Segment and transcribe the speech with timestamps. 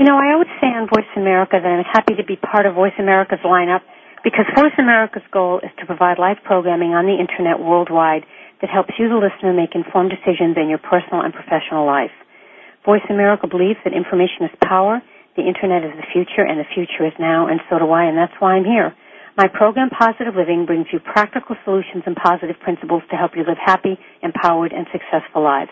[0.00, 2.72] You know, I always say on Voice America that I'm happy to be part of
[2.72, 3.84] Voice America's lineup
[4.24, 8.24] because Voice America's goal is to provide live programming on the Internet worldwide
[8.64, 12.16] that helps you, the listener, make informed decisions in your personal and professional life.
[12.88, 15.04] Voice America believes that information is power,
[15.36, 18.16] the Internet is the future, and the future is now, and so do I, and
[18.16, 18.96] that's why I'm here.
[19.36, 23.60] My program, Positive Living, brings you practical solutions and positive principles to help you live
[23.60, 25.70] happy, empowered, and successful lives.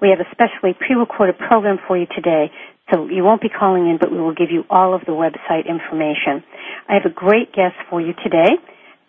[0.00, 2.52] We have a specially pre-recorded program for you today
[2.90, 5.68] so you won't be calling in, but we will give you all of the website
[5.68, 6.42] information.
[6.88, 8.56] I have a great guest for you today,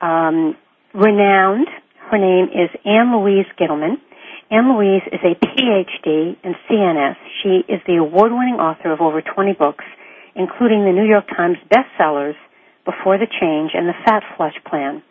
[0.01, 0.55] um,
[0.93, 1.67] renowned.
[2.09, 3.95] Her name is Ann Louise Gittleman.
[4.51, 7.15] Ann Louise is a PhD in CNS.
[7.41, 9.85] She is the award-winning author of over 20 books,
[10.35, 12.35] including the New York Times bestsellers
[12.83, 15.01] Before the Change and The Fat Flush Plan.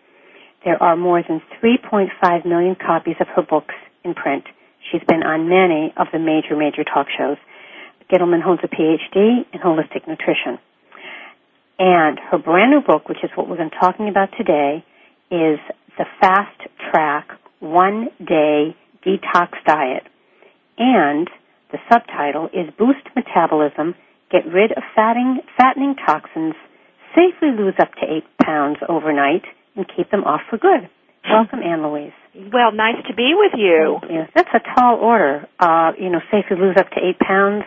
[0.65, 4.45] There are more than 3.5 million copies of her books in print.
[4.93, 7.39] She's been on many of the major, major talk shows.
[8.11, 10.59] Gittleman holds a PhD in holistic nutrition.
[11.79, 14.85] And her brand new book, which is what we're going to be talking about today,
[15.31, 15.59] is
[15.97, 17.29] the Fast Track
[17.61, 20.03] One Day Detox Diet.
[20.77, 21.29] And
[21.73, 23.95] the subtitle is Boost Metabolism,
[24.31, 26.55] Get Rid of fatting, Fattening Toxins,
[27.15, 29.45] Safely Lose Up to 8 Pounds Overnight,
[29.77, 30.89] and Keep Them Off for Good.
[31.29, 32.13] Welcome, Ann Louise.
[32.35, 33.99] Well, nice to be with you.
[34.35, 35.47] That's a tall order.
[35.59, 37.65] Uh, you know, safely lose up to 8 pounds,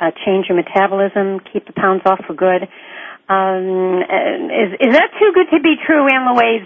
[0.00, 2.68] uh, change your metabolism, keep the pounds off for good.
[3.28, 6.64] Um, is is that too good to be true, Ann Louise?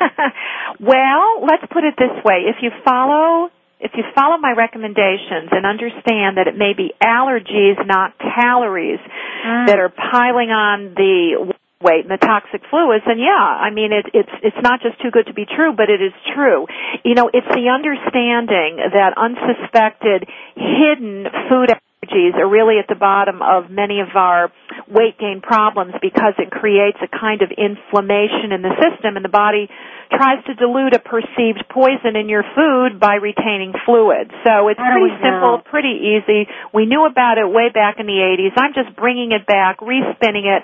[0.80, 3.50] well, let's put it this way: if you follow
[3.84, 9.66] if you follow my recommendations and understand that it may be allergies, not calories, mm.
[9.66, 11.52] that are piling on the
[11.84, 15.12] weight and the toxic fluids, then yeah, I mean it, it's it's not just too
[15.12, 16.64] good to be true, but it is true.
[17.04, 20.24] You know, it's the understanding that unsuspected,
[20.56, 21.68] hidden food
[22.12, 24.52] are really at the bottom of many of our
[24.88, 29.32] weight gain problems because it creates a kind of inflammation in the system and the
[29.32, 29.68] body
[30.12, 34.30] tries to dilute a perceived poison in your food by retaining fluid.
[34.44, 36.46] So it's pretty simple, pretty easy.
[36.72, 38.54] We knew about it way back in the 80s.
[38.56, 40.62] I'm just bringing it back, respinning it,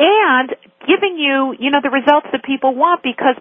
[0.00, 0.48] and
[0.88, 3.36] giving you, you know, the results that people want because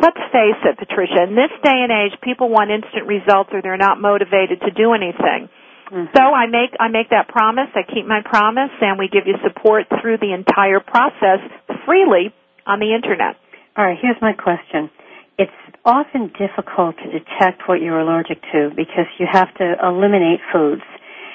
[0.00, 3.80] let's face it, Patricia, in this day and age, people want instant results or they're
[3.80, 5.48] not motivated to do anything.
[5.90, 6.14] Mm-hmm.
[6.14, 7.66] So I make I make that promise.
[7.74, 11.42] I keep my promise, and we give you support through the entire process
[11.84, 12.30] freely
[12.66, 13.34] on the internet.
[13.76, 13.98] All right.
[14.00, 14.90] Here's my question.
[15.36, 15.50] It's
[15.84, 20.86] often difficult to detect what you're allergic to because you have to eliminate foods,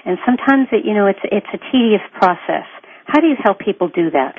[0.05, 2.67] and sometimes it, you know it's it's a tedious process.
[3.05, 4.35] How do you help people do that?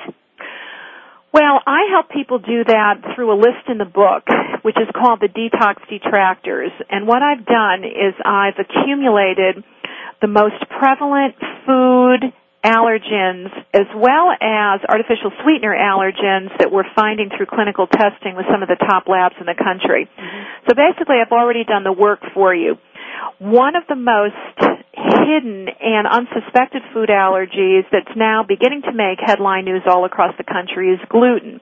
[1.37, 4.25] Well, I help people do that through a list in the book,
[4.63, 6.73] which is called the Detox Detractors.
[6.89, 9.63] And what I've done is I've accumulated
[10.21, 12.33] the most prevalent food
[12.67, 18.63] allergens as well as artificial sweetener allergens that we're finding through clinical testing with some
[18.63, 20.11] of the top labs in the country.
[20.11, 20.43] Mm-hmm.
[20.67, 22.75] So basically I've already done the work for you.
[23.39, 24.35] One of the most
[24.93, 30.45] hidden and unsuspected food allergies that's now beginning to make headline news all across the
[30.45, 31.61] country is gluten.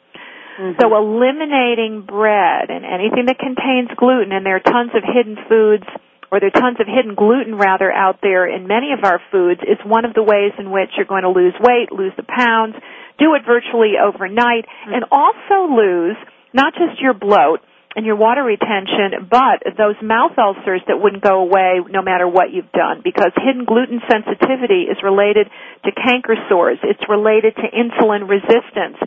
[0.56, 0.78] Mm-hmm.
[0.80, 5.84] So eliminating bread and anything that contains gluten, and there are tons of hidden foods
[6.30, 9.60] or there are tons of hidden gluten rather out there in many of our foods
[9.62, 12.74] is one of the ways in which you're going to lose weight, lose the pounds,
[13.18, 14.94] do it virtually overnight, mm-hmm.
[14.94, 16.16] and also lose
[16.52, 17.60] not just your bloat
[17.96, 22.50] and your water retention, but those mouth ulcers that wouldn't go away no matter what
[22.50, 25.46] you've done because hidden gluten sensitivity is related
[25.84, 26.78] to canker sores.
[26.82, 28.98] It's related to insulin resistance.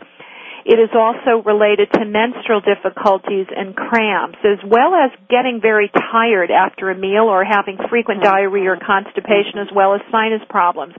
[0.68, 6.52] It is also related to menstrual difficulties and cramps, as well as getting very tired
[6.52, 8.52] after a meal or having frequent mm-hmm.
[8.52, 10.92] diarrhea or constipation, as well as sinus problems.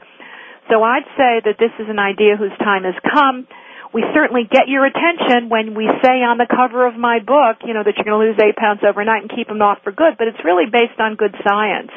[0.73, 3.45] So I'd say that this is an idea whose time has come.
[3.93, 7.77] We certainly get your attention when we say on the cover of my book, you
[7.77, 10.17] know, that you're going to lose eight pounds overnight and keep them off for good,
[10.17, 11.93] but it's really based on good science.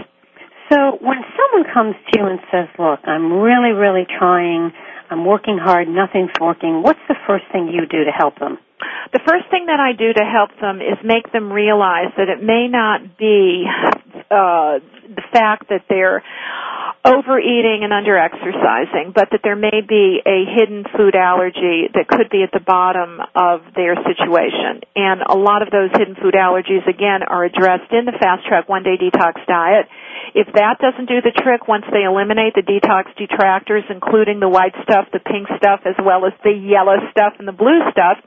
[0.69, 4.73] So when someone comes to you and says, look, I'm really, really trying
[5.13, 6.83] I'm working hard, nothing's working.
[6.83, 8.57] What's the first thing you do to help them?
[9.13, 12.43] The first thing that I do to help them is make them realize that it
[12.43, 13.65] may not be
[14.31, 16.23] uh, the fact that they're
[17.05, 22.47] overeating and underexercising, but that there may be a hidden food allergy that could be
[22.47, 24.87] at the bottom of their situation.
[24.95, 28.69] And a lot of those hidden food allergies, again, are addressed in the Fast Track
[28.69, 29.91] One Day Detox Diet.
[30.35, 34.75] If that doesn't do the trick, once they eliminate the detox detractors, including the white
[34.87, 38.23] stuff, the pink stuff, as well as the yellow stuff and the blue stuff,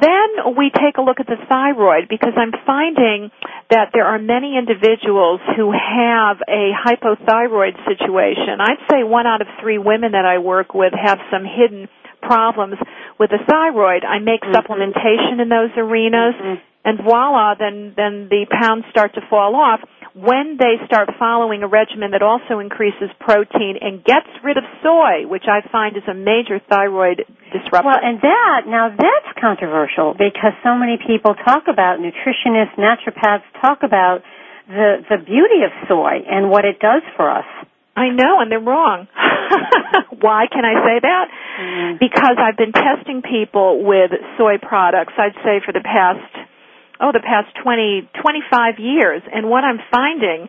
[0.00, 3.30] then we take a look at the thyroid because I'm finding
[3.70, 8.60] that there are many individuals who have a hypothyroid situation.
[8.60, 11.88] I'd say one out of three women that I work with have some hidden
[12.22, 12.76] problems
[13.18, 14.04] with the thyroid.
[14.04, 14.54] I make mm-hmm.
[14.54, 16.62] supplementation in those arenas mm-hmm.
[16.84, 19.80] and voila, then, then the pounds start to fall off
[20.14, 25.24] when they start following a regimen that also increases protein and gets rid of soy,
[25.24, 27.88] which I find is a major thyroid disruptor.
[27.88, 33.80] Well, and that, now that's controversial because so many people talk about, nutritionists, naturopaths talk
[33.82, 34.20] about
[34.68, 37.48] the, the beauty of soy and what it does for us.
[37.96, 39.06] I know, and they're wrong.
[40.20, 41.26] Why can I say that?
[41.60, 42.00] Mm.
[42.00, 46.24] Because I've been testing people with soy products, I'd say for the past
[47.02, 49.22] oh, the past 20, 25 years.
[49.26, 50.46] And what I'm finding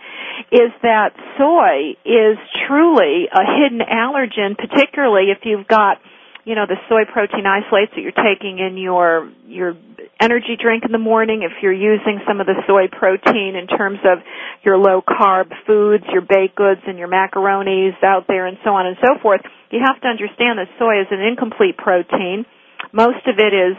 [0.54, 2.38] is that soy is
[2.70, 5.98] truly a hidden allergen, particularly if you've got,
[6.46, 9.74] you know, the soy protein isolates that you're taking in your, your
[10.22, 14.00] energy drink in the morning, if you're using some of the soy protein in terms
[14.06, 14.20] of
[14.64, 18.86] your low carb foods, your baked goods and your macaronis out there and so on
[18.86, 19.42] and so forth,
[19.72, 22.46] you have to understand that soy is an incomplete protein.
[22.94, 23.76] Most of it is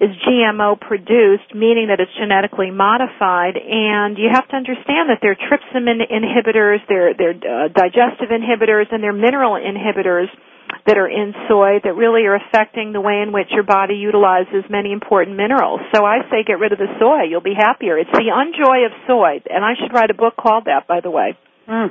[0.00, 5.32] is GMO produced, meaning that it's genetically modified, and you have to understand that there
[5.32, 10.26] are trypsin inhibitors, there there uh, digestive inhibitors, and there are mineral inhibitors
[10.86, 14.64] that are in soy that really are affecting the way in which your body utilizes
[14.68, 15.80] many important minerals.
[15.94, 17.30] So I say get rid of the soy.
[17.30, 17.96] You'll be happier.
[17.98, 21.10] It's the unjoy of soy, and I should write a book called that, by the
[21.10, 21.38] way.
[21.68, 21.88] Mm.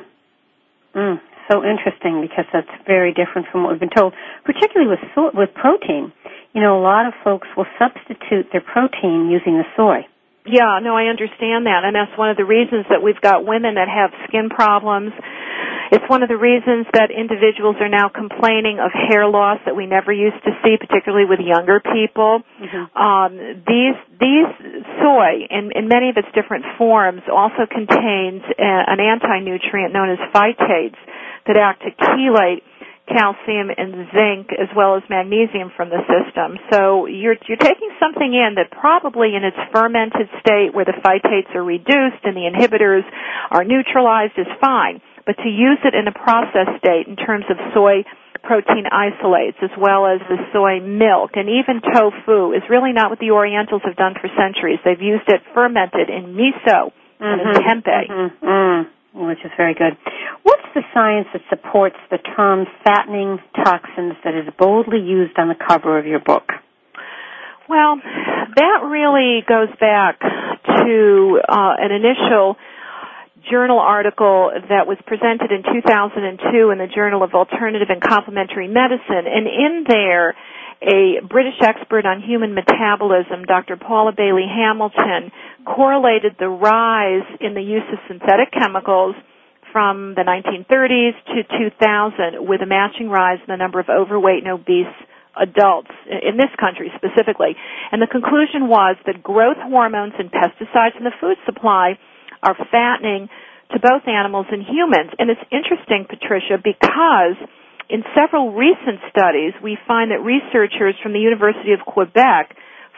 [0.95, 1.21] Mm.
[1.51, 4.13] So interesting because that's very different from what we've been told,
[4.45, 6.13] particularly with so- with protein
[6.53, 10.05] you know, a lot of folks will substitute their protein using the soy.
[10.45, 13.75] Yeah, no, I understand that, and that's one of the reasons that we've got women
[13.75, 15.13] that have skin problems.
[15.91, 19.85] It's one of the reasons that individuals are now complaining of hair loss that we
[19.85, 22.43] never used to see, particularly with younger people.
[22.59, 22.83] Mm-hmm.
[22.91, 23.31] Um,
[23.63, 24.49] these these
[24.99, 30.19] soy, in, in many of its different forms, also contains a, an anti-nutrient known as
[30.33, 30.99] phytates
[31.47, 32.63] that act to chelate
[33.07, 36.55] calcium and zinc as well as magnesium from the system.
[36.71, 41.51] So you're, you're taking something in that probably in its fermented state where the phytates
[41.55, 43.03] are reduced and the inhibitors
[43.51, 45.01] are neutralized is fine.
[45.25, 48.03] But to use it in a process state in terms of soy
[48.43, 53.19] protein isolates as well as the soy milk and even tofu is really not what
[53.19, 54.79] the Orientals have done for centuries.
[54.83, 57.23] They've used it fermented in miso mm-hmm.
[57.23, 58.03] and in tempeh.
[58.07, 58.47] Mm-hmm.
[58.47, 59.93] Mm which is very good.
[60.43, 65.55] What's the science that supports the term fattening toxins that is boldly used on the
[65.55, 66.49] cover of your book?
[67.69, 67.95] Well,
[68.55, 72.57] that really goes back to uh, an initial
[73.49, 79.27] journal article that was presented in 2002 in the Journal of Alternative and Complementary Medicine,
[79.27, 80.35] and in there,
[80.83, 83.77] a British expert on human metabolism, Dr.
[83.77, 85.31] Paula Baillie-Hamilton,
[85.65, 89.15] correlated the rise in the use of synthetic chemicals
[89.71, 94.53] from the 1930s to 2000 with a matching rise in the number of overweight and
[94.53, 94.93] obese
[95.33, 97.57] adults in this country specifically.
[97.91, 101.97] And the conclusion was that growth hormones and pesticides in the food supply
[102.43, 103.29] are fattening
[103.73, 105.09] to both animals and humans.
[105.17, 107.37] And it's interesting, Patricia, because
[107.89, 112.53] in several recent studies, we find that researchers from the University of Quebec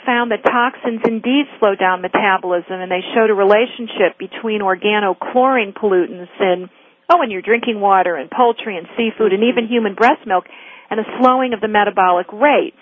[0.06, 6.32] found that toxins indeed slow down metabolism and they showed a relationship between organochlorine pollutants
[6.40, 6.70] in
[7.10, 10.46] oh in your drinking water and poultry and seafood and even human breast milk
[10.90, 12.74] and a slowing of the metabolic rate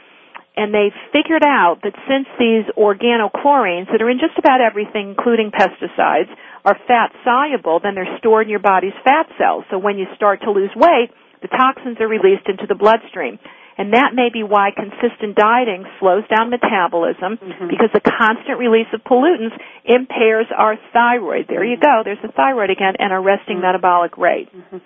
[0.55, 5.49] and they figured out that since these organochlorines that are in just about everything including
[5.49, 6.29] pesticides
[6.65, 10.41] are fat soluble then they're stored in your body's fat cells so when you start
[10.41, 11.09] to lose weight
[11.43, 13.37] the toxins are released into the bloodstream.
[13.77, 17.67] And that may be why consistent dieting slows down metabolism mm-hmm.
[17.67, 21.47] because the constant release of pollutants impairs our thyroid.
[21.49, 22.01] There you go.
[22.05, 23.65] There's the thyroid again and our resting mm-hmm.
[23.65, 24.49] metabolic rate.
[24.53, 24.77] Mm-hmm.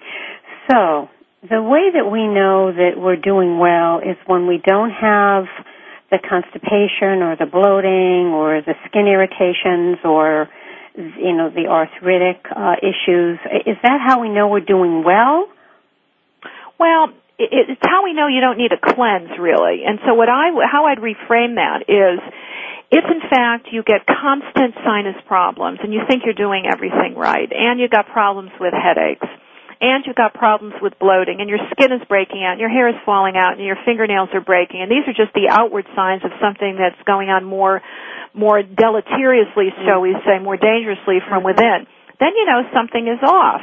[0.72, 1.10] So,
[1.44, 5.46] the way that we know that we're doing well is when we don't have
[6.10, 10.50] the constipation or the bloating or the skin irritations or
[10.96, 13.40] you know the arthritic uh, issues.
[13.66, 15.48] Is that how we know we're doing well?
[16.80, 19.84] Well, it's how we know you don't need a cleanse really.
[19.86, 22.20] And so what I, how I'd reframe that is,
[22.90, 27.52] if in fact you get constant sinus problems and you think you're doing everything right
[27.52, 29.28] and you've got problems with headaches
[29.80, 32.90] and you've got problems with bloating, and your skin is breaking out, and your hair
[32.90, 36.26] is falling out, and your fingernails are breaking, and these are just the outward signs
[36.26, 37.82] of something that's going on more,
[38.34, 41.86] more deleteriously, shall we say, more dangerously from within,
[42.20, 43.62] then you know something is off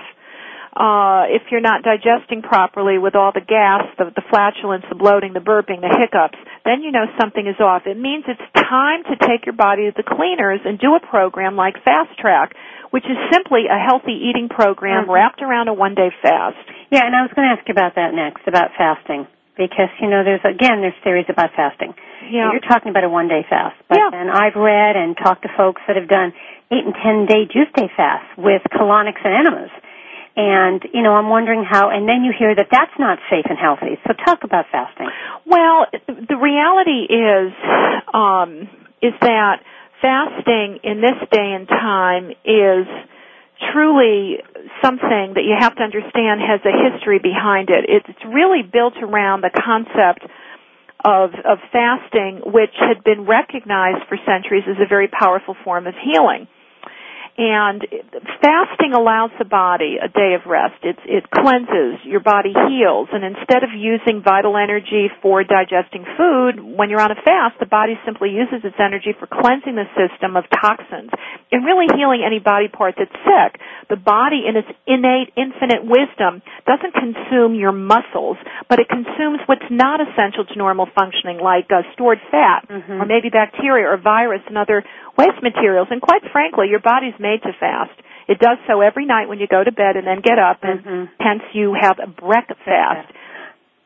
[0.75, 5.33] uh, if you're not digesting properly with all the gas, the, the flatulence, the bloating,
[5.33, 7.87] the burping, the hiccups, then you know something is off.
[7.87, 11.55] It means it's time to take your body to the cleaners and do a program
[11.55, 12.59] like Fast Track,
[12.91, 15.15] which is simply a healthy eating program mm-hmm.
[15.15, 16.59] wrapped around a one day fast.
[16.91, 19.31] Yeah, and I was going to ask you about that next, about fasting.
[19.55, 21.95] Because, you know, there's, again, there's theories about fasting.
[22.27, 22.51] Yeah.
[22.51, 23.79] You're talking about a one day fast.
[23.87, 24.11] But yeah.
[24.11, 26.35] then I've read and talked to folks that have done
[26.75, 29.71] eight and ten day juice day fasts with colonics and enemas
[30.37, 33.59] and you know i'm wondering how and then you hear that that's not safe and
[33.59, 33.99] healthy.
[34.07, 35.09] So talk about fasting.
[35.47, 37.53] Well the reality is
[38.13, 38.69] um
[39.03, 39.63] is that
[40.03, 42.87] fasting in this day and time is
[43.73, 44.43] truly
[44.83, 47.87] something that you have to understand has a history behind it.
[47.89, 50.27] It's really built around the concept
[51.05, 55.95] of of fasting which had been recognized for centuries as a very powerful form of
[56.03, 56.49] healing
[57.37, 57.83] and
[58.39, 60.79] fasting allows the body a day of rest.
[60.87, 66.63] It's, it cleanses, your body heals, and instead of using vital energy for digesting food,
[66.63, 70.39] when you're on a fast, the body simply uses its energy for cleansing the system
[70.39, 71.11] of toxins
[71.51, 73.59] and really healing any body part that's sick.
[73.91, 76.39] The body in its innate, infinite wisdom
[76.71, 78.39] doesn't consume your muscles,
[78.71, 83.03] but it consumes what's not essential to normal functioning, like uh, stored fat, mm-hmm.
[83.03, 84.87] or maybe bacteria or virus and other
[85.19, 85.89] waste materials.
[85.91, 87.97] And quite frankly, your body's made to fast.
[88.29, 90.81] It does so every night when you go to bed and then get up, and
[90.85, 91.05] mm-hmm.
[91.17, 93.09] hence you have a breakfast.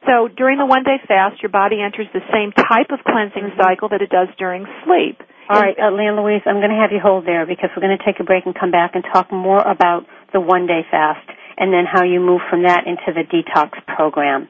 [0.06, 3.62] So during the one day fast, your body enters the same type of cleansing mm-hmm.
[3.62, 5.22] cycle that it does during sleep.
[5.48, 7.96] All right, uh, Ann Louise, I'm going to have you hold there because we're going
[7.96, 11.24] to take a break and come back and talk more about the one day fast
[11.56, 14.48] and then how you move from that into the detox program.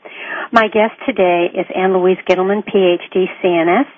[0.52, 3.88] My guest today is Ann Louise Gittleman, PhD, CNS.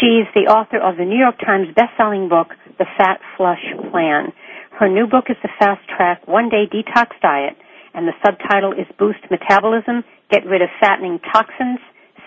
[0.00, 4.32] She's the author of the New York Times best-selling book, The Fat Flush Plan.
[4.78, 7.56] Her new book is The Fast Track One Day Detox Diet,
[7.94, 11.78] and the subtitle is Boost Metabolism, Get Rid of Fattening Toxins,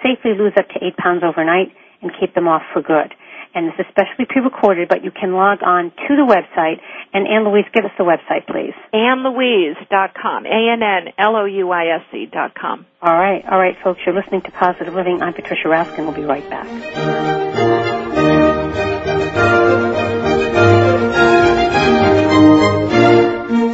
[0.01, 3.13] Safely Lose Up to 8 Pounds Overnight, and Keep Them Off for Good.
[3.54, 6.80] And this is specially pre-recorded, but you can log on to the website.
[7.13, 8.74] And Ann Louise, give us the website, please.
[8.94, 10.46] AnnLouise.com.
[10.46, 12.86] A-N-N-L-O-U-I-S-E dot com.
[13.01, 13.44] All right.
[13.50, 14.00] All right, folks.
[14.06, 15.24] You're listening to Positive Living.
[15.24, 16.06] I'm Patricia Raskin.
[16.06, 16.68] We'll be right back.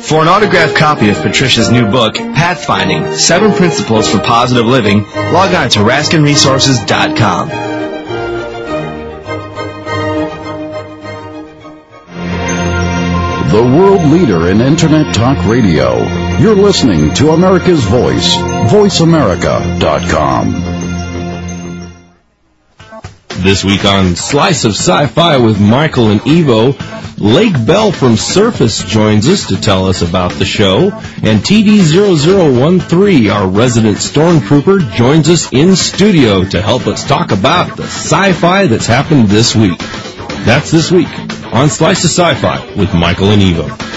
[0.03, 5.53] For an autographed copy of Patricia's new book, Pathfinding, Seven Principles for Positive Living, log
[5.55, 7.48] on to RaskinResources.com.
[13.50, 16.05] The world leader in Internet Talk Radio.
[16.38, 20.83] You're listening to America's Voice, VoiceAmerica.com.
[23.40, 26.78] This week on Slice of Sci-Fi with Michael and Evo,
[27.20, 33.48] Lake Bell from Surface joins us to tell us about the show, and TD0013, our
[33.48, 39.28] resident stormtrooper, joins us in studio to help us talk about the sci-fi that's happened
[39.28, 39.80] this week.
[40.46, 41.10] That's this week
[41.54, 43.92] on Slice of Sci-Fi with Michael and Evo.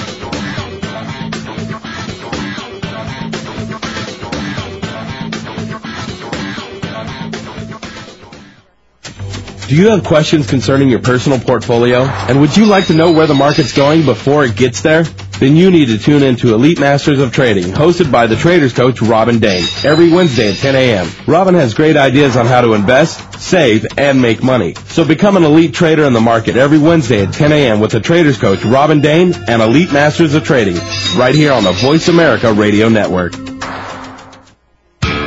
[9.69, 12.03] Do you have questions concerning your personal portfolio?
[12.03, 15.03] And would you like to know where the market's going before it gets there?
[15.41, 18.73] Then you need to tune in to Elite Masters of Trading, hosted by the traders
[18.73, 21.11] coach Robin Dane, every Wednesday at 10 a.m.
[21.27, 24.77] Robin has great ideas on how to invest, save, and make money.
[24.87, 27.81] So become an elite trader in the market every Wednesday at 10 a.m.
[27.81, 30.77] with the traders coach Robin Dane and Elite Masters of Trading,
[31.17, 33.56] right here on the Voice America Radio Network.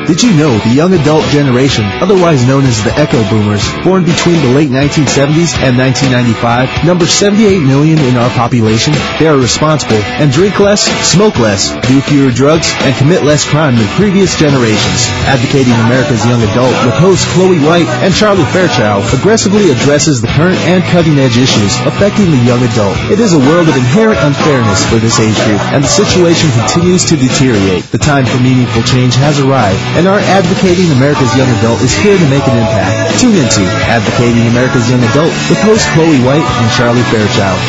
[0.09, 4.41] Did you know the young adult generation, otherwise known as the Echo Boomers, born between
[4.41, 8.97] the late 1970s and 1995, number 78 million in our population?
[9.21, 13.77] They are responsible and drink less, smoke less, do fewer drugs, and commit less crime
[13.77, 15.05] than previous generations.
[15.29, 20.57] Advocating America's Young Adult with hosts Chloe White and Charlie Fairchild aggressively addresses the current
[20.65, 22.97] and cutting-edge issues affecting the young adult.
[23.13, 27.05] It is a world of inherent unfairness for this age group, and the situation continues
[27.05, 27.85] to deteriorate.
[27.93, 32.15] The time for meaningful change has arrived, and our Advocating America's Young Adult is here
[32.15, 33.19] to make an impact.
[33.19, 37.59] Tune into Advocating America's Young Adult with host Chloe White and Charlie Fairchild.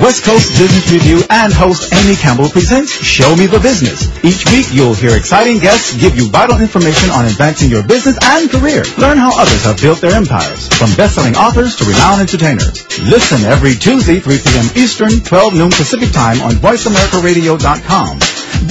[0.00, 4.08] West Coast Business Review and host Amy Campbell presents Show Me the Business.
[4.24, 8.48] Each week you'll hear exciting guests give you vital information on advancing your business and
[8.48, 8.88] career.
[8.96, 12.80] Learn how others have built their empires, from best-selling authors to renowned entertainers.
[13.04, 14.72] Listen every Tuesday, 3 p.m.
[14.72, 18.21] Eastern, 12 noon Pacific Time on VoiceAmericaRadio.com.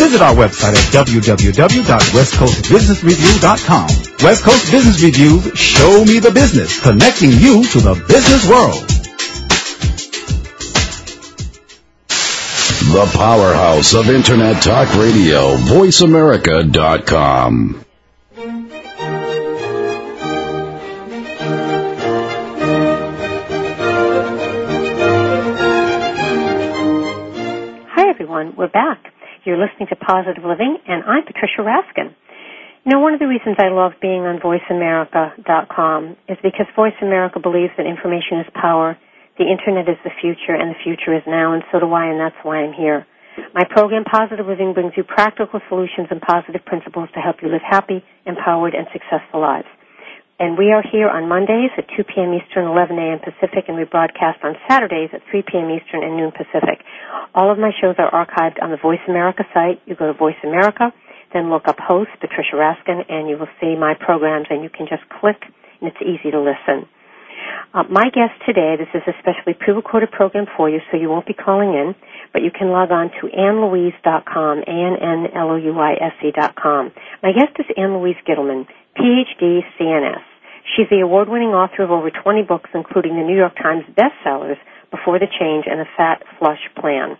[0.01, 3.87] Visit our website at www.westcoastbusinessreview.com.
[4.25, 8.81] West Coast Business Review, Show Me the Business, connecting you to the business world.
[12.89, 17.85] The powerhouse of Internet Talk Radio, VoiceAmerica.com.
[29.41, 32.13] You're listening to Positive Living, and I'm Patricia Raskin.
[32.85, 37.41] You know, one of the reasons I love being on VoiceAmerica.com is because Voice America
[37.41, 39.01] believes that information is power,
[39.41, 42.21] the Internet is the future, and the future is now, and so do I, and
[42.21, 43.09] that's why I'm here.
[43.57, 47.65] My program, Positive Living, brings you practical solutions and positive principles to help you live
[47.65, 49.65] happy, empowered, and successful lives.
[50.41, 52.33] And we are here on Mondays at 2 p.m.
[52.33, 53.21] Eastern, 11 a.m.
[53.21, 55.69] Pacific, and we broadcast on Saturdays at 3 p.m.
[55.69, 56.81] Eastern and noon Pacific.
[57.37, 59.77] All of my shows are archived on the Voice America site.
[59.85, 60.89] You go to Voice America,
[61.31, 64.89] then look up host Patricia Raskin, and you will see my programs, and you can
[64.89, 65.37] just click,
[65.77, 66.89] and it's easy to listen.
[67.77, 71.29] Uh, my guest today, this is a specially pre-recorded program for you, so you won't
[71.29, 71.93] be calling in,
[72.33, 76.57] but you can log on to AnnLouise.com, A-N-N-L-O-U-I-S-E dot.
[77.21, 78.65] My guest is Ann Louise Gittleman,
[78.97, 80.30] PhD, CNS.
[80.75, 84.57] She's the award-winning author of over 20 books, including the New York Times bestsellers,
[84.89, 87.17] Before the Change and The Fat Flush Plan.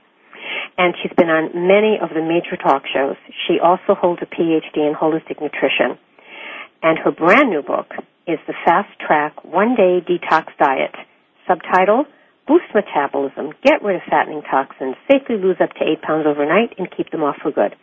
[0.78, 3.16] And she's been on many of the major talk shows.
[3.48, 5.98] She also holds a PhD in holistic nutrition.
[6.82, 7.92] And her brand new book
[8.28, 10.96] is The Fast Track One Day Detox Diet.
[11.48, 12.06] Subtitle,
[12.48, 16.90] Boost Metabolism, Get Rid of Fattening Toxins, Safely Lose Up to 8 Pounds Overnight, and
[16.96, 17.76] Keep Them Off for Good.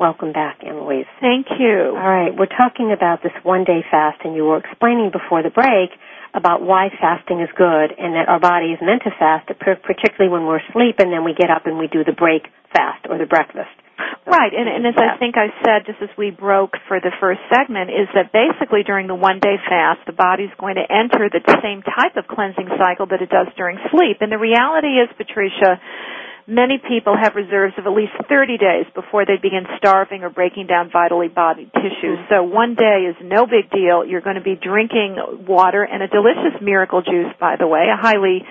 [0.00, 1.04] Welcome back, Louise.
[1.20, 1.92] Thank you.
[1.92, 5.52] All right, we're talking about this one day fast, and you were explaining before the
[5.52, 5.92] break
[6.32, 10.48] about why fasting is good and that our body is meant to fast, particularly when
[10.48, 13.28] we're asleep, and then we get up and we do the break fast or the
[13.28, 13.76] breakfast.
[14.24, 17.44] Right, and, and as I think I said just as we broke for the first
[17.52, 21.44] segment, is that basically during the one day fast, the body's going to enter the
[21.60, 24.24] same type of cleansing cycle that it does during sleep.
[24.24, 25.76] And the reality is, Patricia,
[26.50, 30.66] many people have reserves of at least 30 days before they begin starving or breaking
[30.66, 32.18] down vitally body tissues.
[32.28, 34.04] So one day is no big deal.
[34.04, 37.96] You're going to be drinking water and a delicious miracle juice, by the way, a
[37.96, 38.42] highly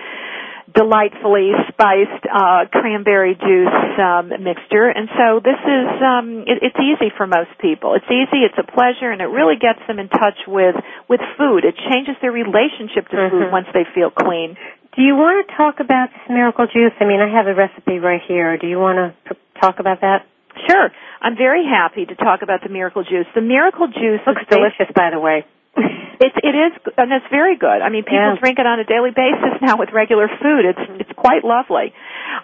[0.72, 4.86] delightfully spiced uh, cranberry juice um, mixture.
[4.88, 7.94] And so this is um, it, it's easy for most people.
[7.98, 10.76] It's easy, it's a pleasure, and it really gets them in touch with
[11.08, 11.66] with food.
[11.66, 13.34] It changes their relationship to mm-hmm.
[13.34, 14.56] food once they feel clean.
[14.96, 16.92] Do you want to talk about this miracle juice?
[16.98, 18.58] I mean, I have the recipe right here.
[18.58, 20.26] Do you want to talk about that?
[20.68, 20.90] Sure.
[21.22, 23.26] I'm very happy to talk about the miracle juice.
[23.34, 25.46] The miracle juice looks delicious, by the way.
[26.20, 27.80] It's it is and it's very good.
[27.80, 28.36] I mean, people yeah.
[28.36, 30.68] drink it on a daily basis now with regular food.
[30.68, 31.96] It's it's quite lovely.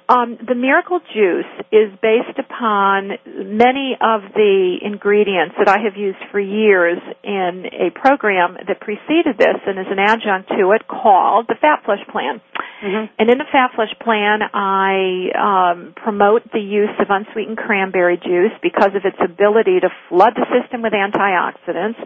[0.08, 6.24] Um, the miracle juice is based upon many of the ingredients that I have used
[6.32, 11.44] for years in a program that preceded this and is an adjunct to it called
[11.44, 12.40] the Fat Flush Plan.
[12.80, 13.12] Mm-hmm.
[13.18, 18.56] And in the Fat Flush Plan, I um, promote the use of unsweetened cranberry juice
[18.62, 22.00] because of its ability to flood the system with antioxidants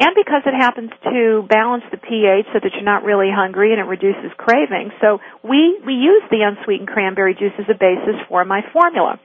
[0.00, 3.80] and because it happens to balance the pH so that you're not really hungry and
[3.80, 4.90] it reduces craving.
[5.00, 9.20] So we, we use the unsweetened cranberry juice as a basis for my formula.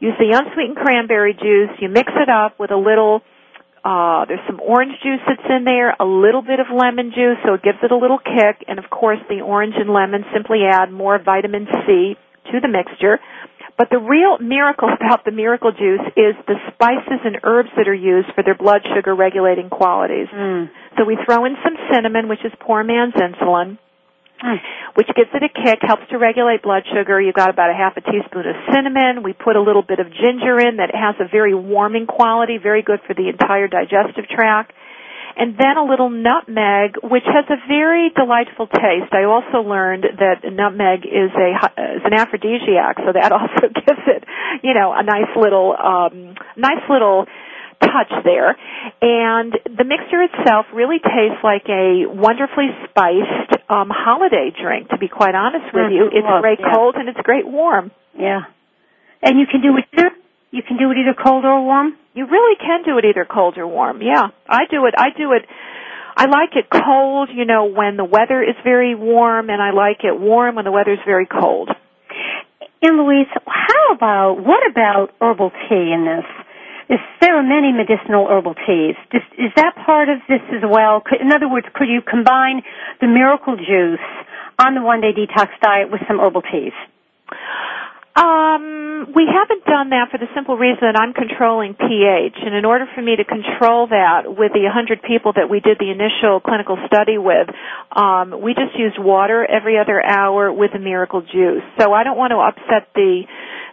[0.00, 3.22] Use the unsweetened cranberry juice, you mix it up with a little,
[3.80, 7.54] uh, there's some orange juice that's in there, a little bit of lemon juice, so
[7.54, 10.92] it gives it a little kick, and of course the orange and lemon simply add
[10.92, 12.16] more vitamin C
[12.52, 13.16] to the mixture.
[13.76, 17.94] But the real miracle about the miracle juice is the spices and herbs that are
[17.94, 20.28] used for their blood sugar regulating qualities.
[20.32, 20.70] Mm.
[20.96, 23.78] So we throw in some cinnamon, which is poor man's insulin.
[24.38, 24.58] Mm.
[24.94, 27.20] Which gives it a kick, helps to regulate blood sugar.
[27.20, 29.22] You've got about a half a teaspoon of cinnamon.
[29.24, 32.82] We put a little bit of ginger in that has a very warming quality, very
[32.82, 34.72] good for the entire digestive tract
[35.36, 39.12] and then a little nutmeg, which has a very delightful taste.
[39.12, 41.48] I also learned that nutmeg is a
[41.96, 44.24] is an aphrodisiac, so that also gives it,
[44.62, 47.26] you know, a nice little um, nice little
[47.82, 48.56] touch there.
[49.02, 54.88] And the mixture itself really tastes like a wonderfully spiced um, holiday drink.
[54.90, 56.16] To be quite honest with you, Mm-hmm.
[56.16, 56.72] it's Well, great yeah.
[56.74, 57.90] cold and it's great warm.
[58.18, 58.42] Yeah.
[59.22, 60.10] And you can do it either.
[60.50, 61.96] You can do it either cold or warm.
[62.14, 64.00] You really can do it either cold or warm.
[64.00, 64.94] Yeah, I do it.
[64.96, 65.42] I do it.
[66.16, 70.04] I like it cold, you know, when the weather is very warm, and I like
[70.04, 71.70] it warm when the weather is very cold.
[72.80, 76.24] And Louise, how about, what about herbal tea in this?
[76.94, 78.94] Is, there are many medicinal herbal teas.
[79.12, 81.02] Is, is that part of this as well?
[81.18, 82.62] In other words, could you combine
[83.00, 84.04] the miracle juice
[84.60, 86.76] on the one day detox diet with some herbal teas?
[88.14, 92.64] Um, we haven't done that for the simple reason that I'm controlling pH, and in
[92.64, 96.38] order for me to control that with the 100 people that we did the initial
[96.38, 97.50] clinical study with,
[97.90, 101.66] um, we just used water every other hour with a miracle juice.
[101.78, 103.26] So I don't want to upset the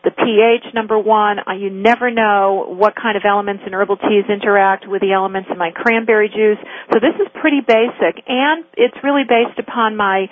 [0.04, 1.38] the pH number one.
[1.38, 5.49] Uh, you never know what kind of elements in herbal teas interact with the elements
[5.51, 6.58] in my cranberry juice.
[6.91, 10.25] So this is pretty basic, and it's really based upon my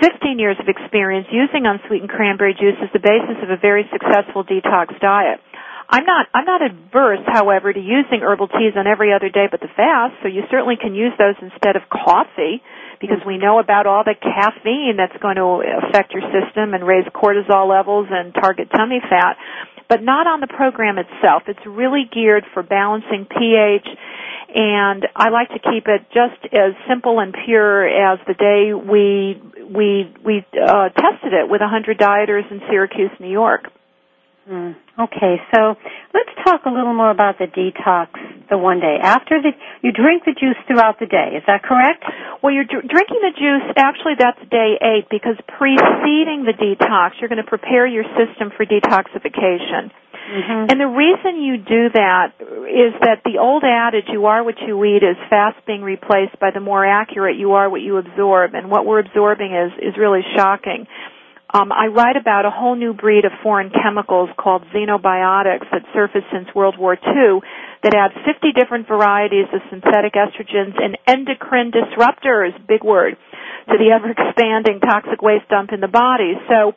[0.00, 4.44] 15 years of experience using unsweetened cranberry juice as the basis of a very successful
[4.44, 5.40] detox diet.
[5.88, 9.60] I'm not I'm not adverse, however, to using herbal teas on every other day but
[9.60, 12.60] the fast, so you certainly can use those instead of coffee
[13.00, 17.06] because we know about all the caffeine that's going to affect your system and raise
[17.14, 19.38] cortisol levels and target tummy fat,
[19.88, 21.44] but not on the program itself.
[21.48, 23.88] It's really geared for balancing pH
[24.54, 29.40] and I like to keep it just as simple and pure as the day we
[29.62, 33.70] we we uh, tested it with 100 dieters in Syracuse, New York.
[34.48, 34.76] Mm.
[34.98, 35.76] Okay, so
[36.16, 38.16] let's talk a little more about the detox
[38.48, 38.96] the one day.
[38.96, 39.52] After the,
[39.84, 42.02] you drink the juice throughout the day, is that correct?
[42.42, 47.28] Well, you're dr- drinking the juice, actually that's day eight because preceding the detox, you're
[47.28, 49.92] going to prepare your system for detoxification.
[49.92, 50.72] Mm-hmm.
[50.72, 54.76] And the reason you do that is that the old adage, you are what you
[54.84, 58.54] eat, is fast being replaced by the more accurate, you are what you absorb.
[58.54, 60.86] And what we're absorbing is, is really shocking.
[61.48, 66.28] Um, I write about a whole new breed of foreign chemicals called xenobiotics that surfaced
[66.30, 67.40] since World War II
[67.82, 73.16] that add 50 different varieties of synthetic estrogens and endocrine disruptors, big word,
[73.64, 76.36] to the ever expanding toxic waste dump in the body.
[76.52, 76.76] So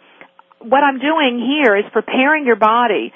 [0.63, 3.11] what I'm doing here is preparing your body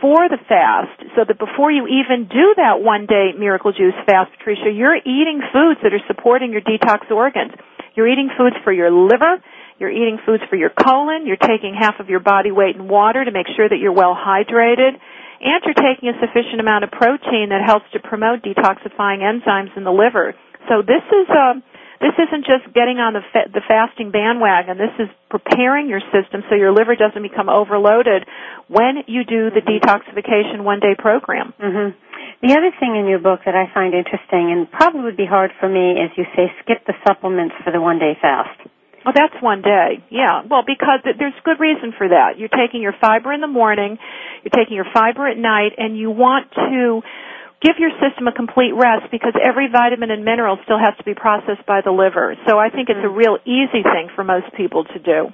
[0.00, 4.34] for the fast so that before you even do that one day miracle juice fast,
[4.38, 7.52] Patricia, you're eating foods that are supporting your detox organs.
[7.94, 9.38] You're eating foods for your liver,
[9.78, 13.24] you're eating foods for your colon, you're taking half of your body weight in water
[13.24, 14.96] to make sure that you're well hydrated,
[15.40, 19.84] and you're taking a sufficient amount of protein that helps to promote detoxifying enzymes in
[19.84, 20.34] the liver.
[20.68, 21.62] So this is a
[22.00, 24.76] this isn't just getting on the fa- the fasting bandwagon.
[24.76, 28.28] This is preparing your system so your liver doesn't become overloaded
[28.68, 31.54] when you do the detoxification one day program.
[31.56, 31.96] Mm-hmm.
[32.44, 35.52] The other thing in your book that I find interesting and probably would be hard
[35.58, 38.60] for me is you say skip the supplements for the one day fast.
[39.06, 40.02] Oh, that's one day.
[40.10, 40.42] Yeah.
[40.50, 42.42] Well, because there's good reason for that.
[42.42, 43.98] You're taking your fiber in the morning,
[44.42, 47.02] you're taking your fiber at night, and you want to
[47.62, 51.14] give your system a complete rest because every vitamin and mineral still has to be
[51.14, 52.34] processed by the liver.
[52.48, 53.14] So I think it's a mm-hmm.
[53.14, 55.30] real easy thing for most people to do.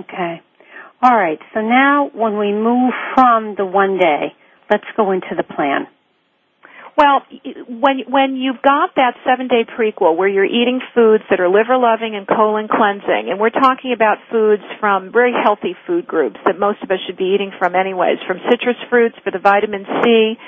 [0.00, 0.42] Okay.
[1.00, 1.38] All right.
[1.54, 4.34] So now when we move from the one day,
[4.70, 5.86] let's go into the plan.
[6.96, 7.22] Well,
[7.66, 11.76] when when you've got that seven day prequel where you're eating foods that are liver
[11.76, 16.56] loving and colon cleansing, and we're talking about foods from very healthy food groups that
[16.58, 20.38] most of us should be eating from anyways, from citrus fruits for the vitamin C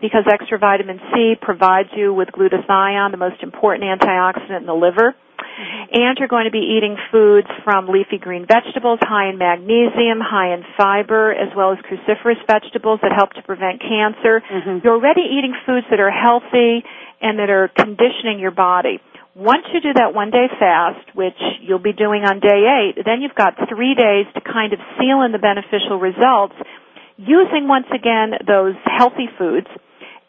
[0.00, 5.14] because extra vitamin C provides you with glutathione, the most important antioxidant in the liver.
[5.52, 6.02] Mm-hmm.
[6.02, 10.54] And you're going to be eating foods from leafy green vegetables, high in magnesium, high
[10.54, 14.40] in fiber, as well as cruciferous vegetables that help to prevent cancer.
[14.40, 14.84] Mm-hmm.
[14.84, 16.84] You're already eating foods that are healthy
[17.20, 19.00] and that are conditioning your body.
[19.34, 23.22] Once you do that one day fast, which you'll be doing on day eight, then
[23.22, 26.54] you've got three days to kind of seal in the beneficial results
[27.16, 29.68] using once again those healthy foods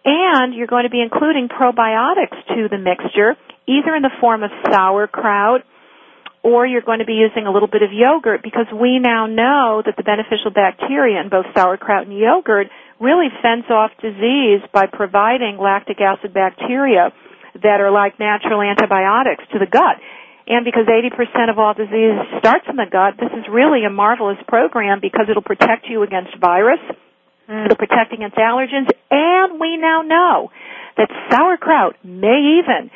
[0.05, 3.35] and you're going to be including probiotics to the mixture,
[3.67, 5.61] either in the form of sauerkraut
[6.43, 9.81] or you're going to be using a little bit of yogurt because we now know
[9.85, 12.67] that the beneficial bacteria in both sauerkraut and yogurt
[12.99, 17.11] really fends off disease by providing lactic acid bacteria
[17.61, 19.97] that are like natural antibiotics to the gut.
[20.45, 24.39] And because 80% of all disease starts in the gut, this is really a marvelous
[24.45, 26.83] program because it'll protect you against virus,
[27.47, 27.65] Mm.
[27.65, 30.51] It'll protect against allergens, and we now know
[30.97, 32.89] that sauerkraut may even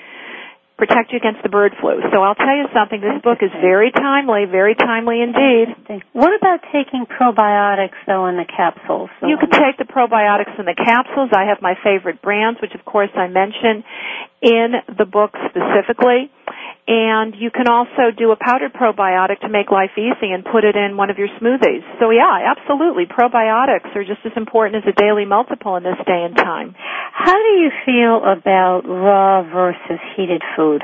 [0.77, 1.99] protect you against the bird flu.
[2.13, 5.73] So I'll tell you something, this book is very timely, very timely indeed.
[6.13, 9.09] What about taking probiotics though in the capsules?
[9.25, 11.33] You could take the probiotics in the capsules.
[11.33, 13.83] I have my favorite brands, which of course I mention
[14.41, 16.31] in the book specifically.
[16.87, 20.77] And you can also do a powdered probiotic to make life easy and put it
[20.77, 21.83] in one of your smoothies.
[21.99, 23.05] So yeah, absolutely.
[23.05, 26.75] Probiotics are just as important as a daily multiple in this day and time.
[27.11, 30.81] How do you feel about raw versus heated food?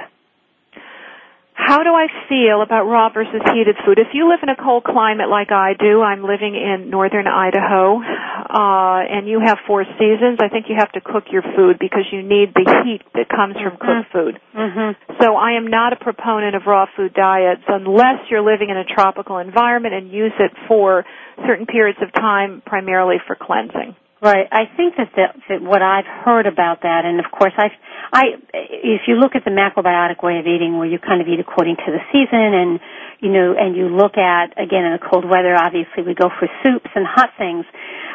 [1.54, 4.00] How do I feel about raw versus heated food?
[4.00, 8.02] If you live in a cold climate like I do, I'm living in northern Idaho,
[8.02, 12.06] uh, and you have four seasons, I think you have to cook your food because
[12.12, 14.02] you need the heat that comes from Mm-hmm.
[14.02, 14.39] cooked food.
[14.56, 14.96] Mhm.
[15.22, 18.84] So I am not a proponent of raw food diets unless you're living in a
[18.86, 21.06] tropical environment and use it for
[21.46, 23.96] certain periods of time primarily for cleansing.
[24.24, 24.48] Right.
[24.48, 27.76] I think that, the, that what I've heard about that, and of course, I've,
[28.08, 31.44] I, if you look at the macrobiotic way of eating, where you kind of eat
[31.44, 32.80] according to the season, and
[33.20, 36.48] you know, and you look at again in the cold weather, obviously we go for
[36.64, 37.68] soups and hot things.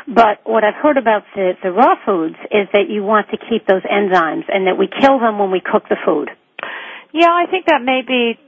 [0.08, 3.68] But what I've heard about the, the raw foods is that you want to keep
[3.68, 6.32] those enzymes, and that we kill them when we cook the food.
[7.12, 8.40] Yeah, I think that may be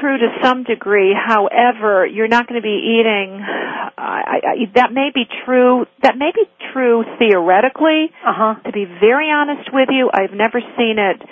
[0.00, 1.14] true to some degree.
[1.14, 3.40] However, you're not going to be eating.
[3.40, 5.86] I, I, that may be true.
[6.02, 8.10] That may be true theoretically.
[8.26, 8.54] Uh huh.
[8.64, 11.22] To be very honest with you, I've never seen it.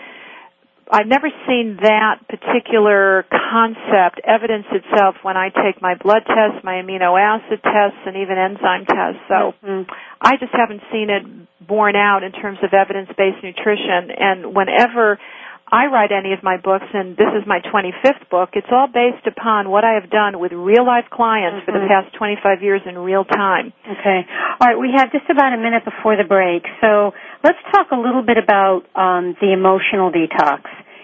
[0.90, 6.82] I've never seen that particular concept evidence itself when I take my blood tests, my
[6.84, 9.20] amino acid tests, and even enzyme tests.
[9.28, 9.88] So Mhm.
[10.20, 11.24] I just haven't seen it
[11.66, 14.10] borne out in terms of evidence-based nutrition.
[14.10, 15.18] And whenever
[15.72, 19.26] I write any of my books, and this is my 25th book, it's all based
[19.26, 21.88] upon what I have done with real life clients for the Mhm.
[21.88, 23.72] past 25 years in real time.
[23.90, 24.26] Okay.
[24.60, 24.78] All right.
[24.78, 28.36] We have just about a minute before the break, so let's talk a little bit
[28.36, 30.60] about um, the emotional detox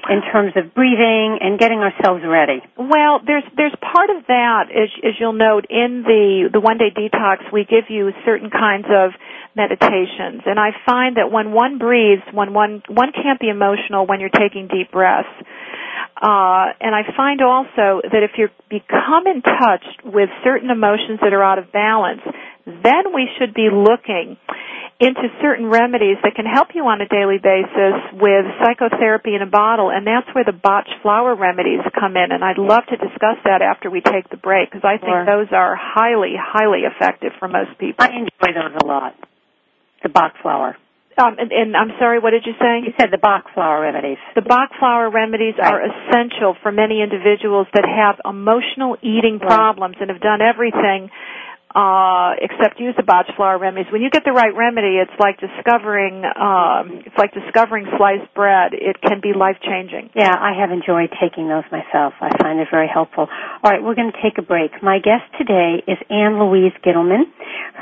[0.09, 2.63] in terms of breathing and getting ourselves ready.
[2.77, 6.91] Well, there's there's part of that, as, as you'll note in the the one day
[6.91, 9.13] detox, we give you certain kinds of
[9.59, 14.21] meditations, and I find that when one breathes, when one one can't be emotional when
[14.21, 15.29] you're taking deep breaths.
[16.19, 21.33] Uh, and I find also that if you become in touch with certain emotions that
[21.33, 22.23] are out of balance,
[22.67, 24.37] then we should be looking
[25.01, 29.47] into certain remedies that can help you on a daily basis with psychotherapy in a
[29.47, 32.33] bottle, and that's where the Bach flower remedies come in.
[32.35, 35.25] And I'd love to discuss that after we take the break because I think Sure.
[35.25, 38.05] those are highly, highly effective for most people.
[38.05, 39.15] I enjoy those a lot.
[40.03, 40.77] The Bach flower.
[41.19, 42.87] Um, and, and I'm sorry, what did you say?
[42.87, 44.19] You said the Bach flower remedies.
[44.37, 45.67] The Bach flower remedies Right.
[45.67, 49.49] are essential for many individuals that have emotional eating Right.
[49.51, 51.11] problems and have done everything
[51.75, 53.05] uh, except use the
[53.37, 53.93] flower remedies.
[53.93, 58.73] When you get the right remedy, it's like discovering um, it's like discovering sliced bread.
[58.73, 60.11] It can be life changing.
[60.17, 62.17] Yeah, I have enjoyed taking those myself.
[62.25, 63.29] I find it very helpful.
[63.29, 64.73] All right, we're going to take a break.
[64.83, 67.29] My guest today is Ann Louise Gittleman.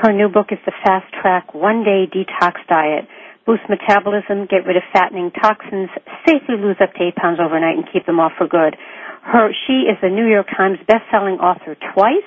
[0.02, 3.06] Her new book is The Fast Track One Day Detox Diet.
[3.46, 5.88] Boost metabolism, get rid of fattening toxins,
[6.26, 8.74] safely lose up to eight pounds overnight and keep them off for good.
[9.22, 12.26] Her, she is the New York Times best-selling author twice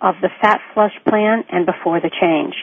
[0.00, 2.54] of the Fat Flush Plan and Before the Change.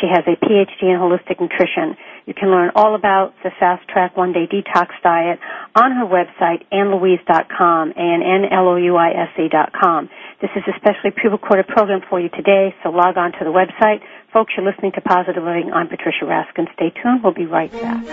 [0.00, 1.96] She has a PhD in holistic nutrition.
[2.26, 5.38] You can learn all about the Fast Track One Day Detox Diet
[5.74, 10.08] on her website, AnnLouise.com, A-N-N-L-O-U-I-S-E dot com.
[10.40, 14.00] This is a specially pre-recorded program for you today, so log on to the website.
[14.32, 15.70] Folks, you're listening to Positive Living.
[15.72, 16.66] I'm Patricia Raskin.
[16.74, 17.22] Stay tuned.
[17.22, 18.04] We'll be right back.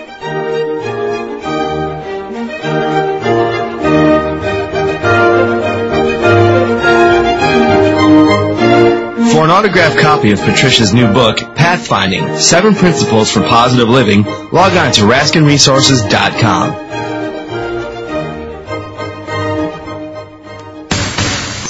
[9.31, 14.73] For an autographed copy of Patricia's new book, Pathfinding, Seven Principles for Positive Living, log
[14.75, 16.73] on to RaskinResources.com.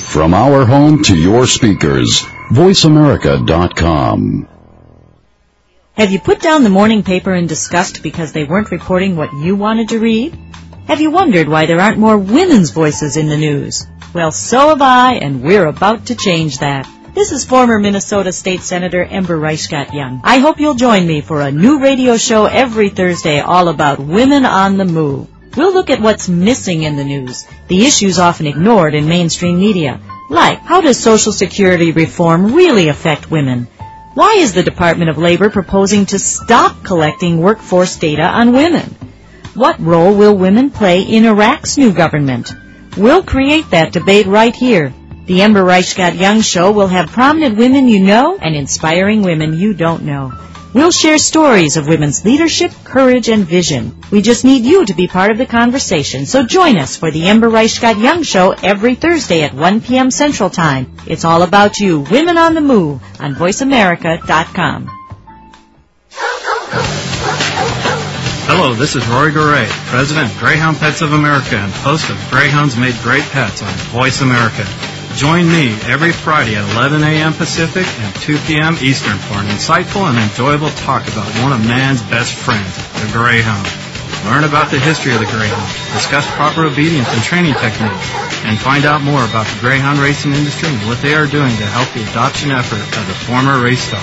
[0.08, 2.21] From our home to your speakers,
[2.52, 4.47] VoiceAmerica.com.
[5.93, 9.56] Have you put down the morning paper in disgust because they weren't reporting what you
[9.56, 10.36] wanted to read?
[10.88, 13.86] Have you wondered why there aren't more women's voices in the news?
[14.15, 16.89] Well, so have I, and we're about to change that.
[17.21, 20.21] This is former Minnesota State Senator Ember Reichgott Junge.
[20.23, 24.43] I hope you'll join me for a new radio show every Thursday all about women
[24.43, 25.27] on the move.
[25.55, 30.01] We'll look at what's missing in the news, the issues often ignored in mainstream media,
[30.31, 33.67] like how does Social Security reform really affect women?
[34.15, 38.95] Why is the Department of Labor proposing to stop collecting workforce data on women?
[39.53, 42.51] What role will women play in Iraq's new government?
[42.97, 44.91] We'll create that debate right here.
[45.32, 49.74] The Ember Reichgott Junge Show will have prominent women you know and inspiring women you
[49.74, 50.34] don't know.
[50.74, 53.96] We'll share stories of women's leadership, courage, and vision.
[54.12, 57.28] We just need you to be part of the conversation, so join us for the
[57.28, 60.12] Ember Reichgott Junge Show every Thursday at 1 p.m.
[60.12, 60.91] Central Time.
[61.08, 64.89] It's all about you, Women on the Move, on VoiceAmerica.com.
[68.52, 72.96] Hello, this is Rory Garay, President Greyhound Pets of America and host of Greyhounds Made
[73.02, 74.67] Great Pets on Voice America.
[75.15, 77.34] Join me every Friday at 11 a.m.
[77.34, 78.76] Pacific and 2 p.m.
[78.82, 83.67] Eastern for an insightful and enjoyable talk about one of man's best friends, the Greyhound.
[84.26, 88.08] Learn about the history of the Greyhound, discuss proper obedience and training techniques,
[88.45, 91.67] and find out more about the Greyhound racing industry and what they are doing to
[91.69, 94.02] help the adoption effort of the former race star.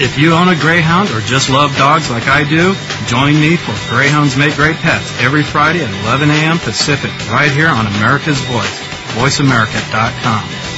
[0.00, 2.74] If you own a Greyhound or just love dogs like I do,
[3.06, 6.58] join me for Greyhounds Make Great Pets every Friday at 11 a.m.
[6.58, 10.69] Pacific right here on America's Voice, voiceamerica.com.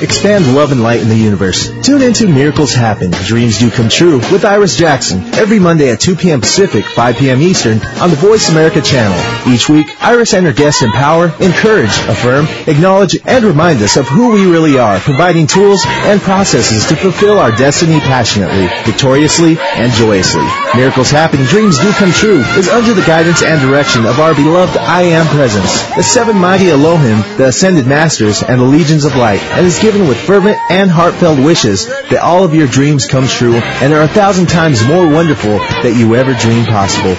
[0.00, 1.70] Expand love and light in the universe.
[1.82, 6.14] Tune into Miracles Happen, Dreams Do Come True with Iris Jackson every Monday at 2
[6.14, 6.40] p.m.
[6.40, 7.42] Pacific, 5 p.m.
[7.42, 9.18] Eastern on the Voice America channel.
[9.52, 14.30] Each week, Iris and her guests empower, encourage, affirm, acknowledge, and remind us of who
[14.32, 20.46] we really are, providing tools and processes to fulfill our destiny passionately, victoriously, and joyously.
[20.76, 24.76] Miracles Happen, Dreams Do Come True is under the guidance and direction of our beloved
[24.76, 29.42] I Am Presence, the seven mighty Elohim, the Ascended Masters, and the Legions of Light,
[29.58, 33.54] and is given with fervent and heartfelt wishes that all of your dreams come true
[33.54, 37.14] and are a thousand times more wonderful that you ever dreamed possible.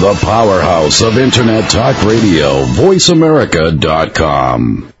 [0.00, 4.92] The powerhouse of Internet Talk Radio, VoiceAmerica.com.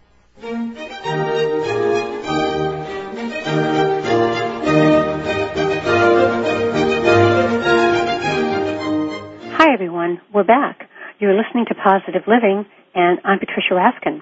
[9.54, 10.20] Hi, everyone.
[10.34, 10.88] We're back.
[11.18, 14.20] You're listening to Positive Living, and I'm Patricia Raskin.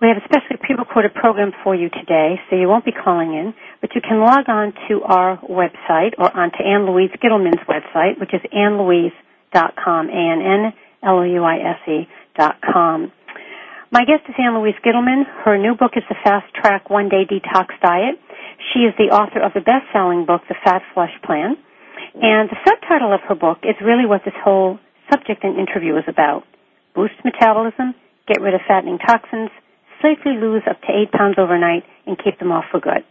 [0.00, 3.54] We have a specially pre-recorded program for you today, so you won't be calling in,
[3.80, 8.34] but you can log on to our website or onto Ann Louise Gittleman's website, which
[8.34, 10.78] is annlouise.com, A-N-N-L-O-U-I-S-E
[12.38, 13.10] dot com.
[13.90, 15.24] My guest is Ann Louise Gittleman.
[15.44, 18.16] Her new book is The Fast Track One Day Detox Diet.
[18.74, 21.56] She is the author of the best-selling book, The Fat Flush Plan.
[22.20, 24.78] And the subtitle of her book is really what this whole
[25.10, 26.44] subject and interview is about.
[26.96, 27.92] Boost metabolism,
[28.26, 29.52] get rid of fattening toxins,
[30.00, 33.04] safely lose up to eight pounds overnight, and keep them off for good.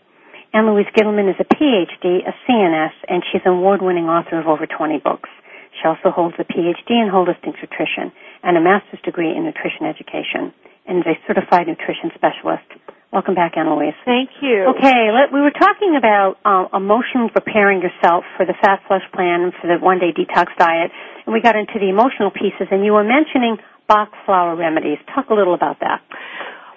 [0.53, 4.65] Ann Louise Gittleman is a PhD, a CNS, and she's an award-winning author of over
[4.65, 5.29] 20 books.
[5.77, 8.09] She also holds a PhD in holistic nutrition
[8.41, 10.49] and a master's degree in nutrition education
[10.87, 12.65] and is a certified nutrition specialist.
[13.11, 13.95] Welcome back, Ann Louise.
[14.03, 14.75] Thank you.
[14.75, 19.51] Okay, let, we were talking about uh, emotionally preparing yourself for the fat flush plan
[19.51, 20.91] and for the one day detox diet,
[21.25, 24.97] and we got into the emotional pieces, and you were mentioning Bach flower remedies.
[25.13, 26.01] Talk a little about that.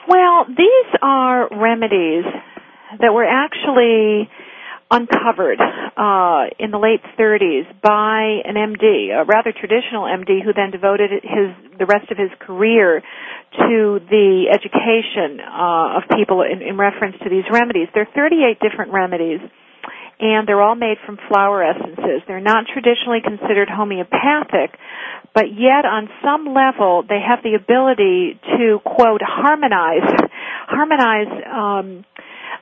[0.08, 2.24] Well, these are remedies
[3.00, 4.28] that were actually
[4.90, 10.70] uncovered uh, in the late 30s by an MD, a rather traditional MD, who then
[10.70, 13.02] devoted his the rest of his career
[13.52, 17.88] to the education uh, of people in, in reference to these remedies.
[17.92, 19.40] There are 38 different remedies
[20.20, 22.22] and they're all made from flower essences.
[22.26, 24.74] They're not traditionally considered homeopathic,
[25.34, 30.06] but yet on some level they have the ability to quote harmonize
[30.66, 32.04] harmonize um,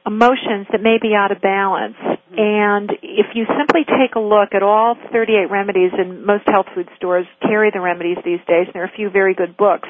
[0.07, 1.97] emotions that may be out of balance.
[2.37, 6.89] And if you simply take a look at all 38 remedies, and most health food
[6.97, 9.89] stores carry the remedies these days, and there are a few very good books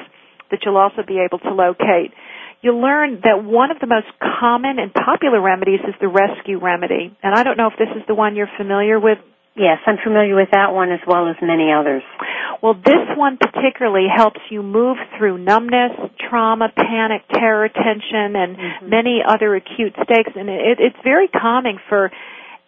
[0.49, 2.13] that you'll also be able to locate.
[2.61, 7.15] You'll learn that one of the most common and popular remedies is the rescue remedy.
[7.23, 9.19] And I don't know if this is the one you're familiar with,
[9.57, 12.03] Yes, I'm familiar with that one as well as many others.
[12.61, 15.97] Well, this one particularly helps you move through numbness,
[16.29, 18.89] trauma, panic, terror, tension, and Mm-hmm.
[18.89, 20.29] many other acute states.
[20.35, 22.11] And it, it's very calming for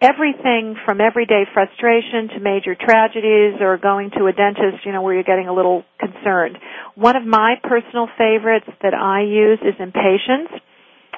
[0.01, 5.13] everything from everyday frustration to major tragedies or going to a dentist, you know, where
[5.13, 6.57] you're getting a little concerned.
[6.95, 10.49] One of my personal favorites that I use is Impatiens.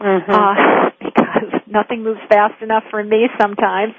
[0.01, 0.31] Mm-hmm.
[0.31, 3.93] Uh, because nothing moves fast enough for me sometimes.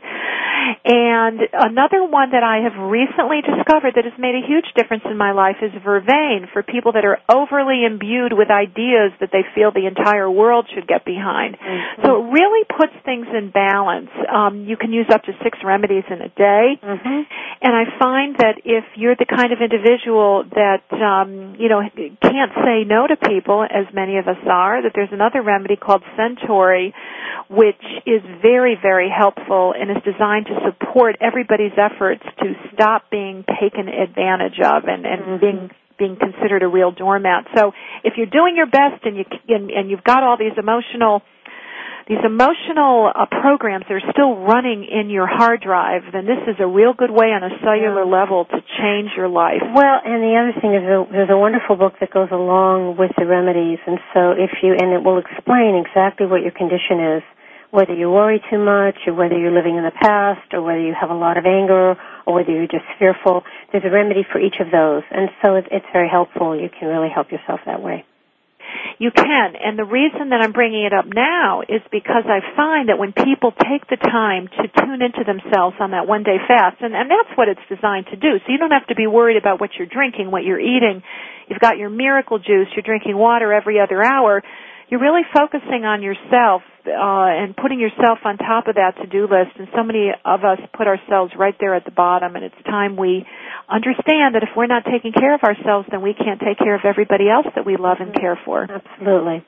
[0.84, 5.16] And another one that I have recently discovered that has made a huge difference in
[5.16, 9.70] my life is vervain for people that are overly imbued with ideas that they feel
[9.70, 11.56] the entire world should get behind.
[11.56, 12.02] Mm-hmm.
[12.04, 14.10] So it really puts things in balance.
[14.26, 16.78] Um, you can use up to six remedies in a day.
[16.82, 17.20] Mm-hmm.
[17.62, 21.82] And I find that if you're the kind of individual that, um, you know,
[22.20, 26.02] can't say no to people, as many of us are, that there's another remedy called
[26.16, 26.94] Centaury,
[27.48, 33.44] which is very, very helpful and is designed to support everybody's efforts to stop being
[33.60, 35.40] taken advantage of and, and Mm-hmm.
[35.40, 37.46] being being considered a real doormat.
[37.54, 37.70] So
[38.02, 41.22] if you're doing your best and you and, and you've got all these emotional
[42.08, 46.56] these emotional uh, programs that are still running in your hard drive, then this is
[46.58, 49.62] a real good way on a cellular level to change your life.
[49.62, 53.12] Well, and the other thing is a, there's a wonderful book that goes along with
[53.16, 57.22] the remedies, and so if you and it will explain exactly what your condition is,
[57.72, 60.92] whether you worry too much, or whether you're living in the past, or whether you
[60.92, 61.96] have a lot of anger,
[62.26, 63.42] or whether you're just fearful.
[63.72, 66.52] There's a remedy for each of those, and so it's very helpful.
[66.52, 68.04] You can really help yourself that way.
[68.98, 69.56] You can.
[69.56, 73.12] And the reason that I'm bringing it up now is because I find that when
[73.12, 77.10] people take the time to tune into themselves on that one day fast, and, and
[77.10, 78.36] that's what it's designed to do.
[78.44, 81.02] So you don't have to be worried about what you're drinking, what you're eating.
[81.48, 84.42] You've got your miracle juice, you're drinking water every other hour.
[84.92, 86.92] You're really focusing on yourself uh,
[87.32, 89.56] and putting yourself on top of that to-do list.
[89.56, 92.36] And so many of us put ourselves right there at the bottom.
[92.36, 93.24] And it's time we
[93.72, 96.84] understand that if we're not taking care of ourselves, then we can't take care of
[96.84, 98.68] everybody else that we love and care for.
[98.68, 99.40] Absolutely.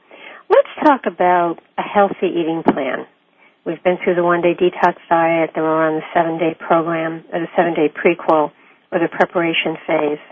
[0.48, 3.04] Let's talk about a healthy eating plan.
[3.68, 7.52] We've been through the one-day detox diet, then we're on the seven-day program, or the
[7.52, 8.48] seven-day prequel,
[8.92, 10.24] or the preparation phase.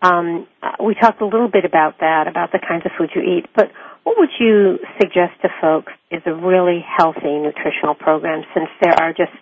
[0.00, 0.46] Um,
[0.80, 3.68] we talked a little bit about that, about the kinds of foods you eat, but
[4.06, 9.10] what would you suggest to folks is a really healthy nutritional program since there are
[9.10, 9.34] just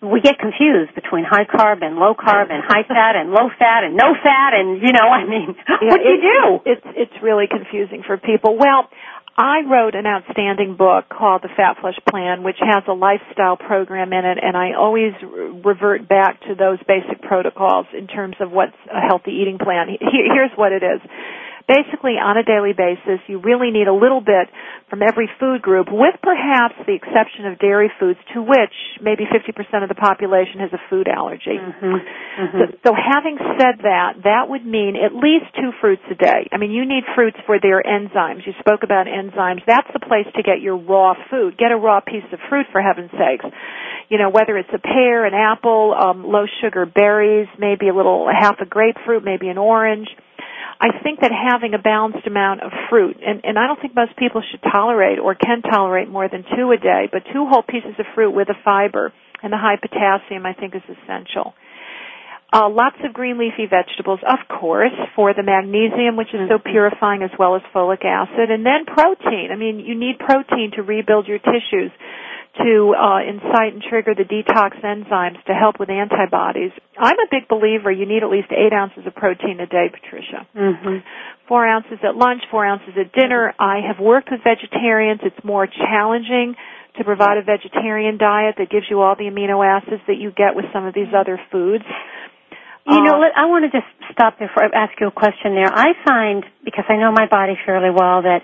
[0.00, 3.84] we get confused between high carb and low carb and high fat and low fat
[3.84, 6.40] and no fat and you know I mean yeah, what do you do?
[6.64, 8.56] It's it's really confusing for people.
[8.56, 8.88] Well,
[9.36, 14.12] I wrote an outstanding book called The Fat Flush Plan, which has a lifestyle program
[14.12, 15.12] in it, and I always
[15.64, 19.88] revert back to those basic protocols in terms of what's a healthy eating plan.
[20.00, 21.00] Here's what it is
[21.70, 24.50] basically on a daily basis you really need a little bit
[24.90, 29.54] from every food group with perhaps the exception of dairy foods to which maybe 50%
[29.82, 31.62] of the population has a food allergy.
[31.62, 31.94] Mm-hmm.
[31.94, 32.58] Mm-hmm.
[32.82, 36.50] So, so having said that, that would mean at least two fruits a day.
[36.50, 38.42] I mean, you need fruits for their enzymes.
[38.44, 39.62] You spoke about enzymes.
[39.66, 41.56] That's the place to get your raw food.
[41.56, 43.46] Get a raw piece of fruit for heaven's sakes.
[44.10, 48.26] You know, whether it's a pear, an apple, um, low sugar berries, maybe a little
[48.26, 50.08] half a grapefruit, maybe an orange
[50.80, 54.16] I think that having a balanced amount of fruit, and, and I don't think most
[54.16, 57.92] people should tolerate or can tolerate more than two a day, but two whole pieces
[57.98, 59.12] of fruit with a fiber
[59.42, 61.52] and the high potassium I think is essential.
[62.52, 66.72] Uh, lots of green leafy vegetables, of course, for the magnesium, which is so mm-hmm.
[66.72, 69.50] purifying, as well as folic acid, and then protein.
[69.52, 71.92] I mean, you need protein to rebuild your tissues
[72.58, 76.72] to uh, incite and trigger the detox enzymes to help with antibodies.
[76.98, 80.46] I'm a big believer you need at least eight ounces of protein a day, Patricia.
[80.56, 81.06] Mm-hmm.
[81.46, 83.54] Four ounces at lunch, four ounces at dinner.
[83.58, 85.20] I have worked with vegetarians.
[85.22, 86.56] It's more challenging
[86.98, 90.56] to provide a vegetarian diet that gives you all the amino acids that you get
[90.56, 91.84] with some of these other foods.
[92.86, 95.70] You know, uh, I want to just stop before I ask you a question there.
[95.70, 98.42] I find, because I know my body fairly well, that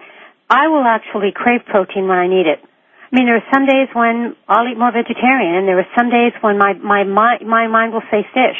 [0.49, 2.63] I will actually crave protein when I need it.
[3.07, 6.11] I mean, there are some days when I'll eat more vegetarian, and there are some
[6.11, 8.59] days when my my my, my mind will say fish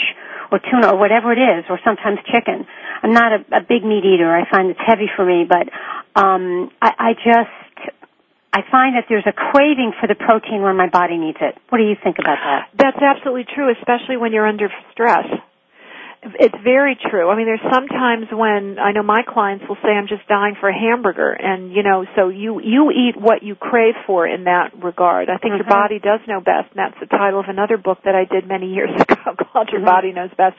[0.53, 2.67] or tuna or whatever it is, or sometimes chicken.
[3.03, 4.31] I'm not a, a big meat eater.
[4.31, 5.67] I find it's heavy for me, but
[6.15, 7.97] um, I, I just
[8.57, 11.59] I find that there's a craving for the protein when my body needs it.
[11.69, 12.71] What do you think about that?
[12.79, 15.27] That's absolutely true, especially when you're under stress.
[16.41, 17.31] It's very true.
[17.31, 20.69] I mean, there's sometimes when I know my clients will say, "I'm just dying for
[20.69, 24.73] a hamburger," and you know, so you you eat what you crave for in that
[24.83, 25.31] regard.
[25.31, 25.69] I think mm-hmm.
[25.69, 28.47] your body does know best, and that's the title of another book that I did
[28.49, 29.87] many years ago called "Your mm-hmm.
[29.87, 30.57] Body Knows Best,"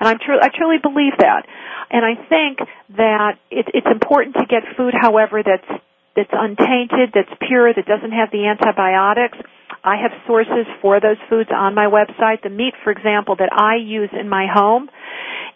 [0.00, 0.38] and I'm true.
[0.40, 1.46] I truly believe that,
[1.90, 2.58] and I think
[2.96, 5.82] that it, it's important to get food, however, that's
[6.16, 9.38] that's untainted, that's pure, that doesn't have the antibiotics.
[9.82, 12.42] I have sources for those foods on my website.
[12.42, 14.90] The meat, for example, that I use in my home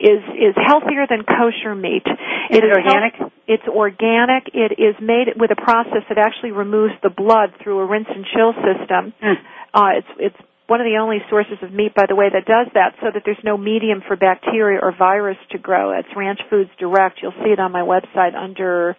[0.00, 2.06] is is healthier than kosher meat.
[2.50, 3.14] Is it, it organic?
[3.14, 4.48] Health, it's organic.
[4.54, 8.24] It is made with a process that actually removes the blood through a rinse and
[8.32, 9.12] chill system.
[9.20, 9.36] Mm.
[9.74, 12.72] Uh, it's it's one of the only sources of meat, by the way, that does
[12.72, 15.92] that, so that there's no medium for bacteria or virus to grow.
[15.92, 17.20] It's Ranch Foods Direct.
[17.20, 18.96] You'll see it on my website under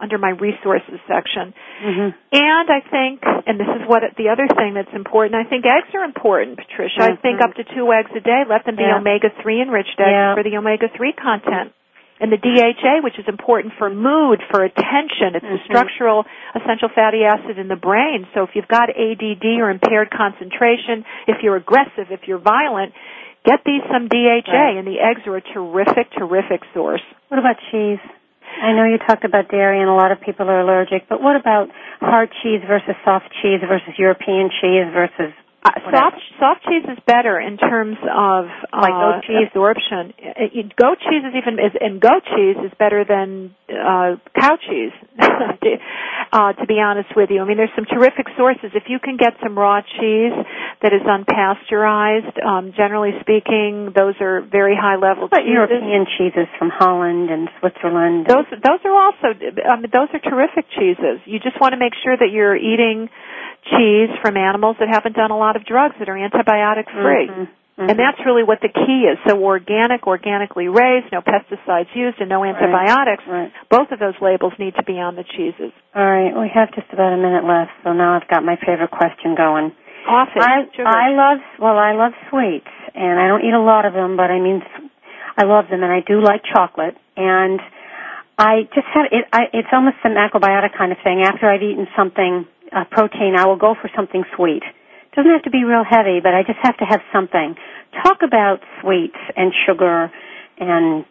[0.00, 1.54] under my resources section.
[1.82, 2.08] Mm-hmm.
[2.32, 5.38] And I think, and this is what the other thing that's important.
[5.38, 7.00] I think eggs are important, Patricia.
[7.00, 7.18] Mm-hmm.
[7.18, 8.42] I think up to two eggs a day.
[8.48, 8.98] Let them be yeah.
[8.98, 10.34] omega three enriched eggs yeah.
[10.34, 11.72] for the omega three content.
[12.20, 15.62] And the DHA, which is important for mood, for attention, it's mm-hmm.
[15.62, 16.24] a structural
[16.54, 18.26] essential fatty acid in the brain.
[18.34, 22.94] So if you've got ADD or impaired concentration, if you're aggressive, if you're violent,
[23.44, 24.76] get these some DHA, right.
[24.78, 27.02] and the eggs are a terrific, terrific source.
[27.28, 28.00] What about cheese?
[28.62, 31.36] I know you talked about dairy and a lot of people are allergic, but what
[31.36, 31.68] about
[32.00, 35.32] hard cheese versus soft cheese versus European cheese versus
[35.64, 40.12] uh, soft soft cheese is better in terms of like uh, goat cheese absorption.
[40.20, 44.92] It, goat cheese is even is, and goat cheese is better than uh, cow cheese.
[45.16, 48.76] uh, to be honest with you, I mean there's some terrific sources.
[48.76, 50.36] If you can get some raw cheese
[50.84, 55.32] that is unpasteurized, um, generally speaking, those are very high level.
[55.32, 55.64] But cheeses.
[55.64, 58.26] European cheeses from Holland and Switzerland.
[58.28, 61.24] Those those are also I mean those are terrific cheeses.
[61.24, 63.08] You just want to make sure that you're eating
[63.70, 67.28] cheese from animals that haven't done a lot of drugs that are antibiotic free.
[67.28, 67.50] Mm-hmm.
[67.74, 67.90] Mm-hmm.
[67.90, 69.18] And that's really what the key is.
[69.26, 73.26] So organic, organically raised, no pesticides used, and no antibiotics.
[73.26, 73.50] Right.
[73.50, 73.52] right.
[73.68, 75.74] Both of those labels need to be on the cheeses.
[75.90, 78.94] All right, we have just about a minute left, so now I've got my favorite
[78.94, 79.74] question going.
[80.06, 80.38] Coffee.
[80.38, 80.70] I.
[80.86, 84.30] I love well, I love sweets, and I don't eat a lot of them, but
[84.30, 84.62] I mean,
[85.36, 87.58] I love them, and I do like chocolate, and
[88.38, 89.24] I just have it.
[89.32, 91.22] I, it's almost a macrobiotic kind of thing.
[91.26, 94.62] After I've eaten something, a protein, I will go for something sweet.
[94.62, 97.54] It doesn't have to be real heavy, but I just have to have something.
[98.02, 100.10] Talk about sweets and sugar
[100.58, 101.04] and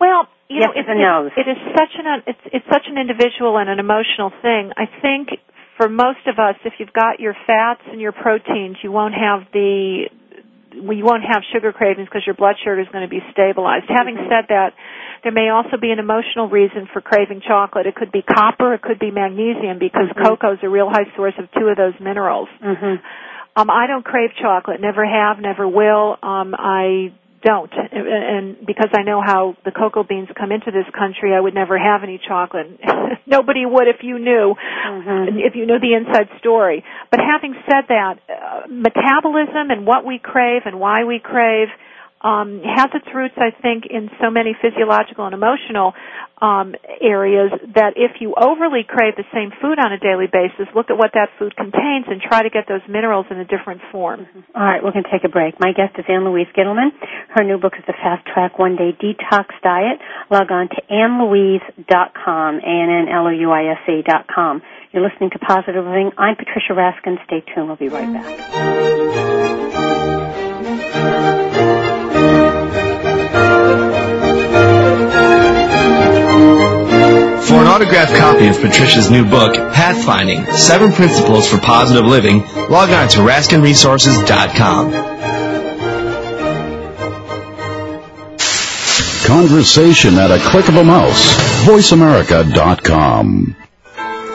[0.00, 1.32] well, you yes know, it, and no's.
[1.36, 4.72] it is such an it's it's such an individual and an emotional thing.
[4.76, 5.28] I think
[5.76, 9.48] for most of us, if you've got your fats and your proteins, you won't have
[9.52, 10.08] the
[10.72, 13.86] you won't have sugar cravings because your blood sugar is going to be stabilized.
[13.88, 14.30] Having Mm-hmm.
[14.30, 14.72] said that,
[15.22, 17.86] there may also be an emotional reason for craving chocolate.
[17.86, 20.24] It could be copper, it could be magnesium because Mhm.
[20.24, 22.48] cocoa is a real high source of two of those minerals.
[22.62, 23.00] Mhm.
[23.56, 24.80] Um, I don't crave chocolate.
[24.80, 25.40] Never have.
[25.40, 26.16] Never will.
[26.22, 27.10] Um, I
[27.42, 31.54] don't, and, because I know how the cocoa beans come into this country, I would
[31.54, 32.78] never have any chocolate.
[33.26, 35.40] Nobody would if you knew, Mhm.
[35.40, 36.84] if you knew the inside story.
[37.10, 41.68] But having said that, uh, metabolism and what we crave and why we crave
[42.20, 45.94] um, has its roots, I think, in so many physiological and emotional
[46.40, 50.90] um, areas that if you overly crave the same food on a daily basis, look
[50.90, 54.26] at what that food contains and try to get those minerals in a different form.
[54.54, 55.60] All right, we're going to take a break.
[55.60, 56.90] My guest is Ann Louise Gittleman.
[57.32, 60.00] Her new book is The Fast Track One Day Detox Diet.
[60.30, 64.62] Log on to annlouise.com, A-N-N-L-O-U-I-S-E dot com.
[64.92, 66.10] You're listening to Positive Living.
[66.18, 67.16] I'm Patricia Raskin.
[67.24, 67.68] Stay tuned.
[67.68, 68.26] We'll be right back.
[77.50, 82.90] For an autographed copy of Patricia's new book, Pathfinding, Seven Principles for Positive Living, log
[82.90, 84.92] on to RaskinResources.com.
[89.26, 91.34] Conversation at a click of a mouse.
[91.64, 93.56] VoiceAmerica.com.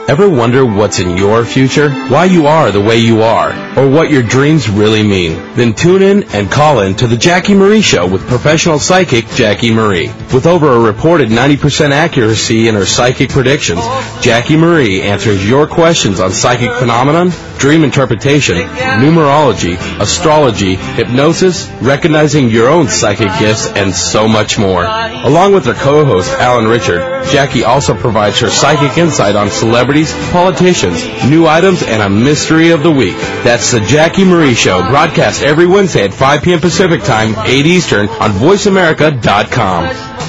[0.08, 1.90] Ever wonder what's in your future?
[2.08, 3.50] Why you are the way you are?
[3.76, 5.32] Or what your dreams really mean?
[5.56, 9.72] Then tune in and call in to the Jackie Marie Show with professional psychic Jackie
[9.72, 10.08] Marie.
[10.34, 13.80] With over a reported 90% accuracy in her psychic predictions,
[14.20, 22.68] Jackie Marie answers your questions on psychic phenomenon, dream interpretation, numerology, astrology, hypnosis, recognizing your
[22.68, 24.84] own psychic gifts, and so much more.
[24.84, 27.00] Along with her co-host Alan Richard,
[27.30, 32.82] Jackie also provides her psychic insight on celebrities, politicians, new items, and a mystery of
[32.82, 33.16] the week.
[33.44, 36.60] That's the Jackie Marie Show, broadcast every Wednesday at 5 p.m.
[36.60, 40.25] Pacific Time, 8 Eastern, on VoiceAmerica.com.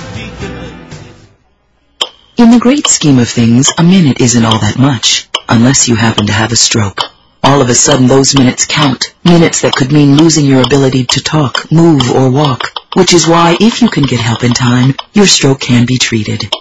[2.38, 6.28] In the great scheme of things, a minute isn't all that much, unless you happen
[6.28, 7.00] to have a stroke.
[7.44, 9.12] All of a sudden, those minutes count.
[9.26, 12.74] Minutes that could mean losing your ability to talk, move, or walk.
[12.96, 16.54] Which is why, if you can get help in time, your stroke can be treated.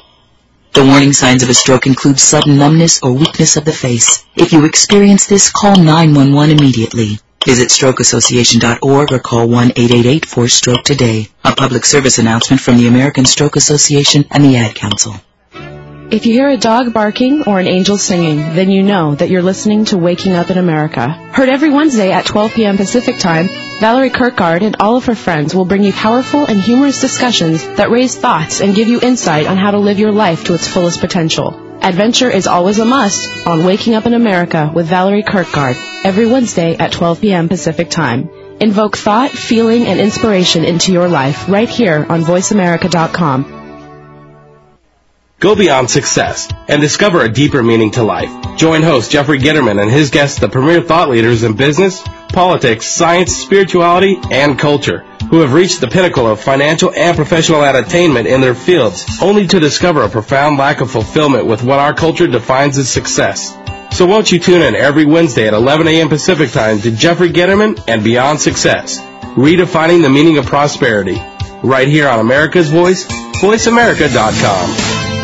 [0.73, 4.25] The warning signs of a stroke include sudden numbness or weakness of the face.
[4.35, 7.19] If you experience this, call 911 immediately.
[7.45, 11.29] Visit strokeassociation.org or call 1-888-4-STROKE today.
[11.45, 15.21] A public service announcement from the American Stroke Association and the Ad Council.
[16.09, 19.43] If you hear a dog barking or an angel singing, then you know that you're
[19.43, 21.09] listening to Waking Up in America.
[21.09, 22.77] Heard every Wednesday at 12 p.m.
[22.77, 23.49] Pacific Time,
[23.81, 27.91] Valerie Kirkgard and all of her friends will bring you powerful and humorous discussions that
[27.91, 31.01] raise thoughts and give you insight on how to live your life to its fullest
[31.01, 31.61] potential.
[31.83, 36.77] Adventure is always a must on Waking Up in America with Valerie Kirkgard every Wednesday
[36.77, 37.49] at 12 p.m.
[37.49, 38.31] Pacific Time.
[38.61, 43.56] Invoke thought, feeling, and inspiration into your life right here on VoiceAmerica.com.
[45.39, 48.57] Go beyond success and discover a deeper meaning to life.
[48.57, 53.37] Join host Jeffrey Gitterman and his guests, the premier thought leaders in business, politics, science,
[53.37, 58.55] spirituality, and culture, who have reached the pinnacle of financial and professional attainment in their
[58.55, 62.91] fields, only to discover a profound lack of fulfillment with what our culture defines as
[62.91, 63.55] success.
[63.95, 66.09] So won't you tune in every Wednesday at 11 a.m.
[66.09, 68.99] Pacific Time to Jeffrey Gitterman and Beyond Success,
[69.37, 71.21] redefining the meaning of prosperity,
[71.63, 73.05] right here on America's Voice,
[73.43, 75.16] VoiceAmerica.com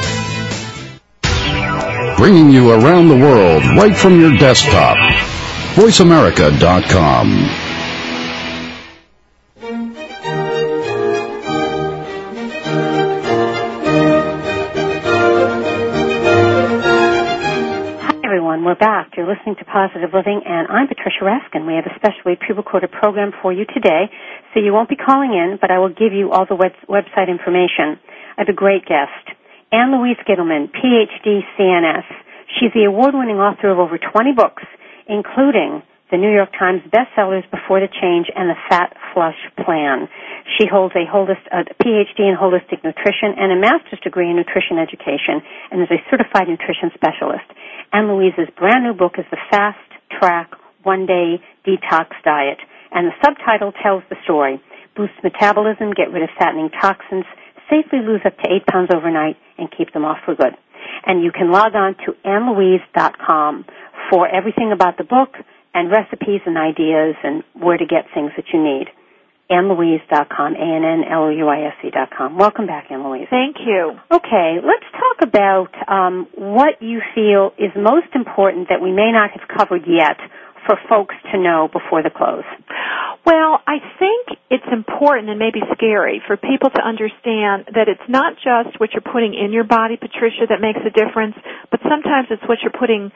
[2.16, 4.96] bringing you around the world right from your desktop.
[5.74, 7.48] VoiceAmerica.com.
[16.84, 19.12] Hi everyone, we're back.
[19.16, 21.66] You're listening to Positive Living and I'm Patricia Raskin.
[21.66, 24.10] We have a specially pre-recorded program for you today,
[24.52, 27.28] so you won't be calling in, but I will give you all the web- website
[27.28, 27.98] information.
[28.36, 29.36] I have a great guest.
[29.72, 32.04] Ann Louise Gittleman, PhD CNS.
[32.60, 34.62] She's the award-winning author of over 20 books,
[35.08, 35.80] including
[36.12, 40.12] the New York Times bestsellers Before the Change and the Fat Flush Plan.
[40.60, 44.76] She holds a, holist, a PhD in holistic nutrition and a master's degree in nutrition
[44.76, 45.40] education
[45.72, 47.48] and is a certified nutrition specialist.
[47.96, 50.52] Ann Louise's brand new book is The Fast Track
[50.84, 52.60] One Day Detox Diet
[52.92, 54.60] and the subtitle tells the story.
[54.94, 57.24] Boost metabolism, get rid of fattening toxins,
[57.72, 60.54] safely lose up to eight pounds overnight, and keep them off for good.
[61.06, 63.64] And you can log on to annlouise.com
[64.10, 65.34] for everything about the book
[65.74, 68.86] and recipes and ideas and where to get things that you need.
[69.50, 72.38] AnnLouise.com, A-N-N-L-O-U-I-S-E dot com.
[72.38, 73.26] Welcome back, Ann Louise.
[73.28, 73.92] Thank you.
[74.10, 79.30] Okay, let's talk about um, what you feel is most important that we may not
[79.32, 80.16] have covered yet
[80.66, 82.46] for folks to know before the close?
[83.24, 88.34] Well, I think it's important and maybe scary for people to understand that it's not
[88.34, 91.36] just what you're putting in your body, Patricia, that makes a difference,
[91.70, 93.12] but sometimes it's what you're putting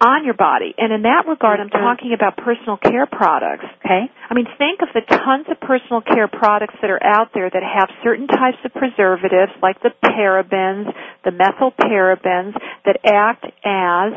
[0.00, 0.74] on your body.
[0.76, 1.78] And in that regard, I'm mm-hmm.
[1.78, 3.64] talking about personal care products.
[3.80, 4.10] Okay.
[4.10, 7.62] I mean, think of the tons of personal care products that are out there that
[7.62, 10.92] have certain types of preservatives, like the parabens,
[11.24, 12.52] the methylparabens,
[12.84, 14.12] that act as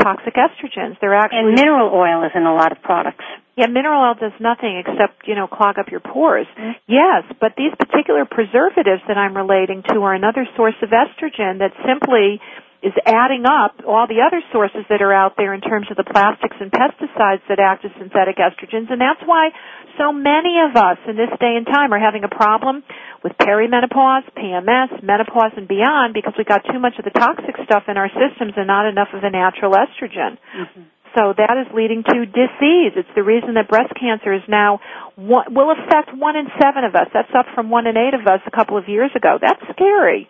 [0.00, 0.96] toxic estrogens.
[1.00, 3.24] They're actually and mineral oil is in a lot of products.
[3.56, 6.46] Yeah, mineral oil does nothing except, you know, clog up your pores.
[6.56, 6.72] Mm-hmm.
[6.88, 11.76] Yes, but these particular preservatives that I'm relating to are another source of estrogen that
[11.84, 12.40] simply
[12.82, 16.04] is adding up all the other sources that are out there in terms of the
[16.04, 19.50] plastics and pesticides that act as synthetic estrogens and that's why
[19.98, 22.82] so many of us in this day and time are having a problem
[23.22, 27.84] with perimenopause, PMS, menopause and beyond because we got too much of the toxic stuff
[27.88, 30.38] in our systems and not enough of the natural estrogen.
[30.56, 30.82] Mm-hmm.
[31.14, 32.96] So that is leading to disease.
[32.96, 34.80] It's the reason that breast cancer is now
[35.16, 37.08] one, will affect one in seven of us.
[37.12, 39.36] That's up from one in eight of us a couple of years ago.
[39.40, 40.28] That's scary.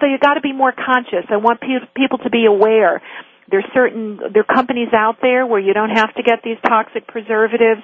[0.00, 1.26] So you got to be more conscious.
[1.30, 3.02] I want pe- people to be aware.
[3.50, 7.06] There's certain there are companies out there where you don't have to get these toxic
[7.06, 7.82] preservatives.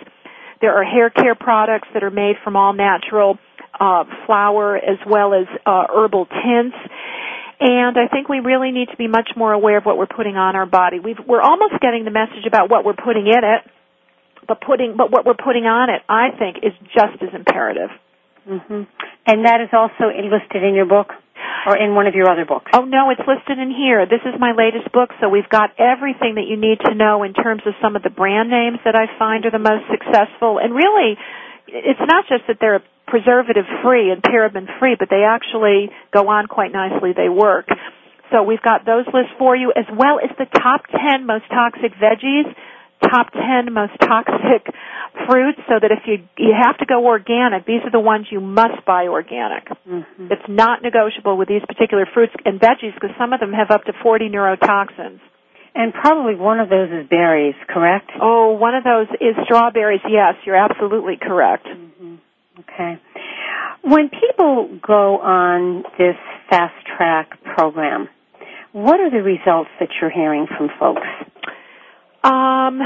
[0.61, 3.39] There are hair care products that are made from all natural
[3.79, 6.77] uh, flower as well as uh, herbal tints.
[7.61, 10.37] And I think we really need to be much more aware of what we're putting
[10.37, 10.99] on our body.
[10.99, 13.71] we are almost getting the message about what we're putting in it,
[14.49, 17.91] but putting but what we're putting on it, I think, is just as imperative.
[18.49, 18.83] Mm-hmm.
[19.27, 21.13] And that is also listed in your book
[21.67, 22.71] or in one of your other books?
[22.73, 24.07] Oh no, it's listed in here.
[24.07, 27.35] This is my latest book, so we've got everything that you need to know in
[27.35, 30.59] terms of some of the brand names that I find are the most successful.
[30.59, 31.17] And really,
[31.69, 36.47] it's not just that they're preservative free and paraben free, but they actually go on
[36.47, 37.13] quite nicely.
[37.13, 37.67] They work.
[38.31, 41.93] So we've got those lists for you as well as the top 10 most toxic
[41.99, 42.47] veggies
[43.03, 44.69] top 10 most toxic
[45.27, 48.41] fruits so that if you you have to go organic these are the ones you
[48.41, 49.67] must buy organic.
[49.89, 50.29] Mm-hmm.
[50.31, 53.85] it's not negotiable with these particular fruits and veggies because some of them have up
[53.85, 55.21] to 40 neurotoxins.
[55.75, 58.11] And probably one of those is berries correct?
[58.21, 61.67] Oh one of those is strawberries yes you're absolutely correct.
[61.67, 62.15] Mm-hmm.
[62.61, 63.01] okay.
[63.83, 66.17] When people go on this
[66.51, 68.09] fast track program
[68.73, 71.07] what are the results that you're hearing from folks
[72.23, 72.79] um,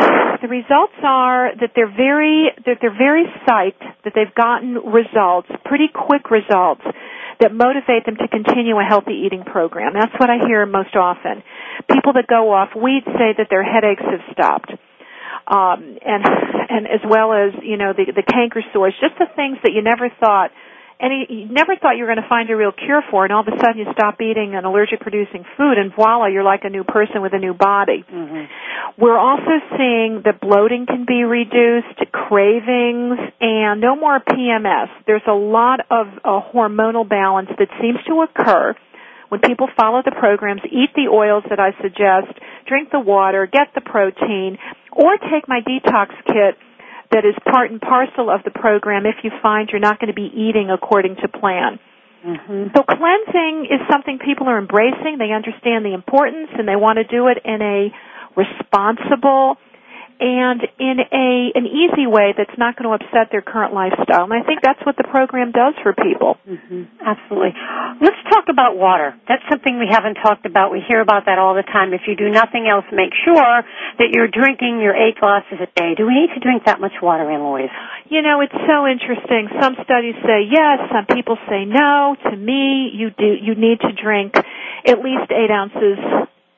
[0.43, 5.89] the results are that they're very that they're very psyched that they've gotten results, pretty
[5.93, 6.83] quick results
[7.41, 9.93] that motivate them to continue a healthy eating program.
[9.93, 11.43] That's what I hear most often.
[11.91, 14.71] People that go off weed say that their headaches have stopped.
[15.51, 16.23] Um, and
[16.71, 19.83] and as well as you know the the canker sores, just the things that you
[19.83, 20.53] never thought
[21.05, 23.37] and you never thought you were going to find a real cure for, it, and
[23.37, 26.65] all of a sudden you stop eating an allergic producing food, and voila, you're like
[26.65, 28.03] a new person with a new body.
[28.09, 28.49] Mm-hmm.
[28.97, 34.89] We're also seeing that bloating can be reduced, cravings, and no more PMS.
[35.07, 38.75] There's a lot of a hormonal balance that seems to occur
[39.29, 42.33] when people follow the programs, eat the oils that I suggest,
[42.67, 44.57] drink the water, get the protein,
[44.91, 46.57] or take my detox kit
[47.15, 50.19] that is part and parcel of the program if you find you're not going to
[50.19, 51.79] be eating according to plan.
[52.27, 52.75] Mm-hmm.
[52.75, 55.23] So cleansing is something people are embracing.
[55.23, 57.95] They understand the importance and they want to do it in a
[58.35, 59.63] responsible
[60.21, 64.25] and in a an easy way that's not going to upset their current lifestyle.
[64.25, 66.37] And I think that's what the program does for people.
[66.47, 67.03] Mm-hmm.
[67.03, 67.55] Absolutely.
[68.01, 69.15] Let's talk about water.
[69.29, 70.71] That's something we haven't talked about.
[70.71, 71.93] We hear about that all the time.
[71.93, 73.63] If you do nothing else, make sure
[73.99, 75.95] that you're drinking your eight glasses a day.
[75.97, 77.73] Do we need to drink that much water, Louise?
[78.09, 79.49] You know, it's so interesting.
[79.61, 82.17] Some studies say yes, some people say no.
[82.31, 84.35] To me, you do you need to drink
[84.87, 85.99] at least eight ounces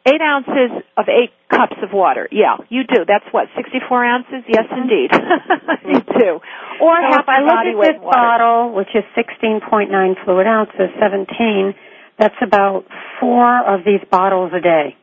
[0.07, 2.29] Eight ounces of eight cups of water.
[2.31, 3.03] Yeah, you do.
[3.03, 4.47] That's what, 64 ounces?
[4.47, 4.87] Yes, mm-hmm.
[4.87, 5.11] indeed.
[5.91, 6.31] you do.
[6.79, 8.15] Or so half if I look at this water.
[8.15, 9.91] bottle, which is 16.9
[10.25, 11.75] fluid ounces, 17,
[12.19, 12.87] that's about
[13.19, 14.95] four of these bottles a day.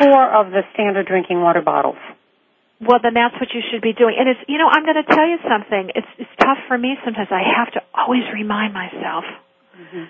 [0.00, 2.00] Four of the standard drinking water bottles.
[2.80, 4.16] well, then that's what you should be doing.
[4.18, 5.90] And it's, you know, I'm going to tell you something.
[5.94, 7.28] It's it's tough for me sometimes.
[7.30, 9.24] I have to always remind myself.
[9.78, 10.04] Mm-hmm.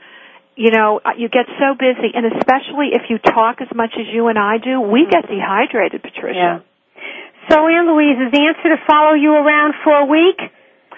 [0.57, 4.28] You know, you get so busy, and especially if you talk as much as you
[4.28, 5.34] and I do, we get mm-hmm.
[5.34, 6.62] dehydrated, Patricia.
[6.62, 7.50] Yeah.
[7.50, 10.40] So, Ann Louise, is the answer to follow you around for a week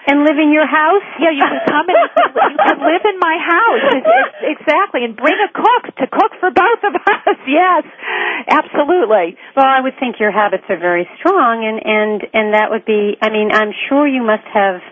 [0.07, 1.03] and live in your house?
[1.19, 3.83] Yeah, you can come and you can live in my house.
[3.99, 7.35] It's, it's, exactly, and bring a cook to cook for both of us.
[7.47, 7.83] Yes,
[8.49, 9.39] absolutely.
[9.55, 13.15] Well, I would think your habits are very strong, and and and that would be.
[13.21, 14.83] I mean, I'm sure you must have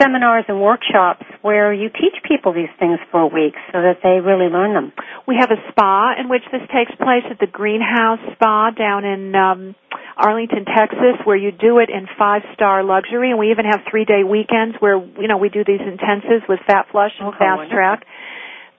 [0.00, 4.20] seminars and workshops where you teach people these things for a week so that they
[4.22, 4.92] really learn them.
[5.26, 9.34] We have a spa in which this takes place at the Greenhouse Spa down in
[9.34, 9.74] um,
[10.16, 14.04] Arlington, Texas, where you do it in five star luxury, and we even have three
[14.04, 17.70] day weekends where you know we do these intensives with Fat Flush and Oh, Fast
[17.70, 18.06] Track.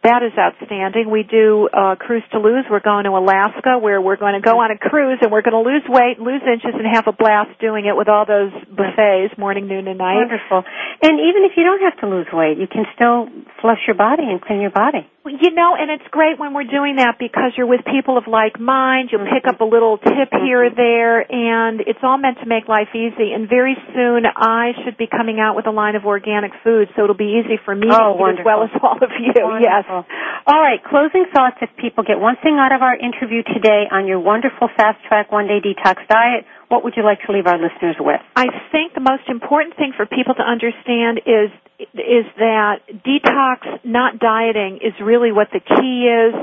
[0.06, 1.10] That is outstanding.
[1.10, 2.62] We do uh, cruise to lose.
[2.70, 5.58] We're going to Alaska where we're going to go on a cruise and we're going
[5.58, 9.34] to lose weight, lose inches, and have a blast doing it with all those buffets,
[9.34, 10.22] morning, noon, and night.
[10.22, 10.62] Wonderful.
[11.02, 13.26] And even if you don't have to lose weight, you can still
[13.66, 15.10] flush your body and clean your body.
[15.26, 18.62] You know, and it's great when we're doing that because you're with people of like
[18.62, 19.10] mind.
[19.12, 22.70] You'll pick up a little tip here or there, and it's all meant to make
[22.70, 23.34] life easy.
[23.34, 27.10] And very soon, I should be coming out with a line of organic food, so
[27.10, 29.34] it'll be easy for me Oh, as well as all of you.
[29.66, 29.90] Yes.
[29.90, 31.58] All right, closing thoughts.
[31.58, 35.32] If people get one thing out of our interview today on your wonderful fast track
[35.32, 38.22] one day detox diet, what would you like to leave our listeners with?
[38.36, 41.50] I think the most important thing for people to understand is
[41.80, 46.34] is that detox, not dieting, is really what the key is.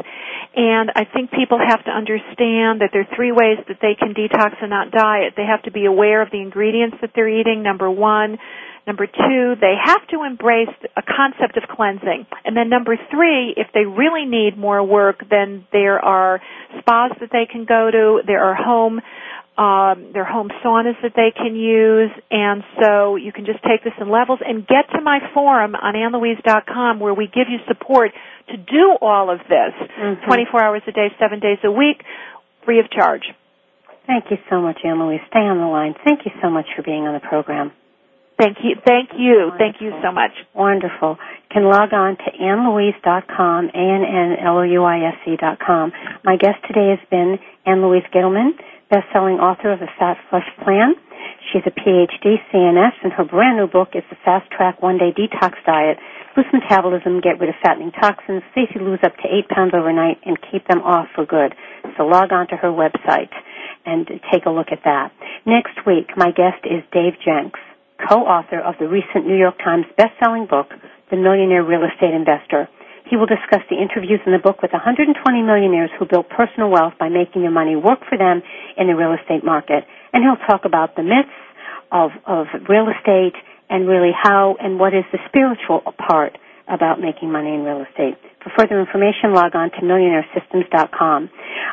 [0.54, 4.12] And I think people have to understand that there are three ways that they can
[4.12, 5.34] detox and not diet.
[5.36, 8.38] They have to be aware of the ingredients that they're eating, number one.
[8.86, 12.26] Number two, they have to embrace a concept of cleansing.
[12.44, 16.40] And then number three, if they really need more work, then there are
[16.80, 18.22] spas that they can go to.
[18.26, 19.00] There are home
[19.58, 23.84] um, there are home saunas that they can use, and so you can just take
[23.84, 28.12] this in levels and get to my forum on annlouise.com where we give you support
[28.48, 30.24] to do all of this Mhm.
[30.24, 32.02] 24 hours a day, 7 days a week,
[32.64, 33.30] free of charge.
[34.06, 35.20] Thank you so much, Ann Louise.
[35.28, 35.94] Stay on the line.
[36.04, 37.72] Thank you so much for being on the program.
[38.38, 38.74] Thank you.
[38.84, 39.52] Thank you.
[39.58, 40.32] Thank you so much.
[40.54, 41.18] Wonderful.
[41.52, 45.92] Can log on to annlouise.com, A-N-N-L-O-U-I-S-E dot com.
[46.24, 47.36] My guest today has been
[47.66, 48.56] Ann Louise Gittleman,
[48.88, 50.96] best-selling author of The Fat Flush Plan.
[51.52, 55.12] She's a PhD CNS, and her brand new book is The Fast Track One Day
[55.12, 55.98] Detox Diet.
[56.34, 60.38] Boost metabolism, get rid of fattening toxins, safely lose up to eight pounds overnight, and
[60.50, 61.52] keep them off for good.
[61.98, 63.28] So log on to her website
[63.84, 65.12] and take a look at that.
[65.44, 67.60] Next week, my guest is Dave Jenks,
[68.08, 70.72] co-author of the recent New York Times best-selling book,
[71.12, 72.72] The Millionaire Real Estate Investor.
[73.04, 75.12] He will discuss the interviews in the book with 120
[75.44, 78.40] millionaires who built personal wealth by making their money work for them
[78.80, 79.84] in the real estate market.
[80.16, 81.36] And he'll talk about the myths
[81.92, 83.36] of, of real estate
[83.68, 88.16] and really how and what is the spiritual part about making money in real estate.
[88.40, 91.28] For further information, log on to millionairesystems.com.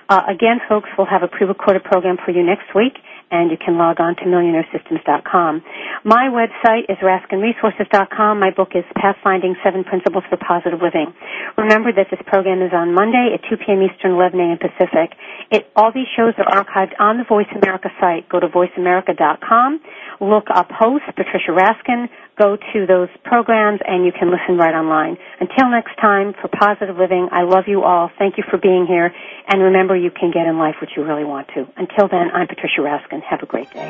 [0.10, 3.00] Uh, again, folks, we'll have a pre-recorded program for you next week,
[3.32, 5.62] and you can log on to millionairesystems.com.
[6.04, 8.40] My website is raskinresources.com.
[8.40, 11.14] My book is Pathfinding Seven Principles for Positive Living.
[11.58, 13.82] Remember that this program is on Monday at 2 p.m.
[13.84, 14.58] Eastern, 11 a.m.
[14.58, 15.14] Pacific.
[15.52, 18.28] It, all these shows are archived on the Voice America site.
[18.30, 19.82] Go to voiceamerica.com,
[20.22, 25.18] look up host Patricia Raskin, go to those programs, and you can listen right online.
[25.40, 28.10] Until next time, for positive living, I love you all.
[28.18, 29.14] Thank you for being here.
[29.48, 31.68] And remember, you can get in life what you really want to.
[31.78, 33.22] Until then, I'm Patricia Raskin.
[33.24, 33.90] Have a great day.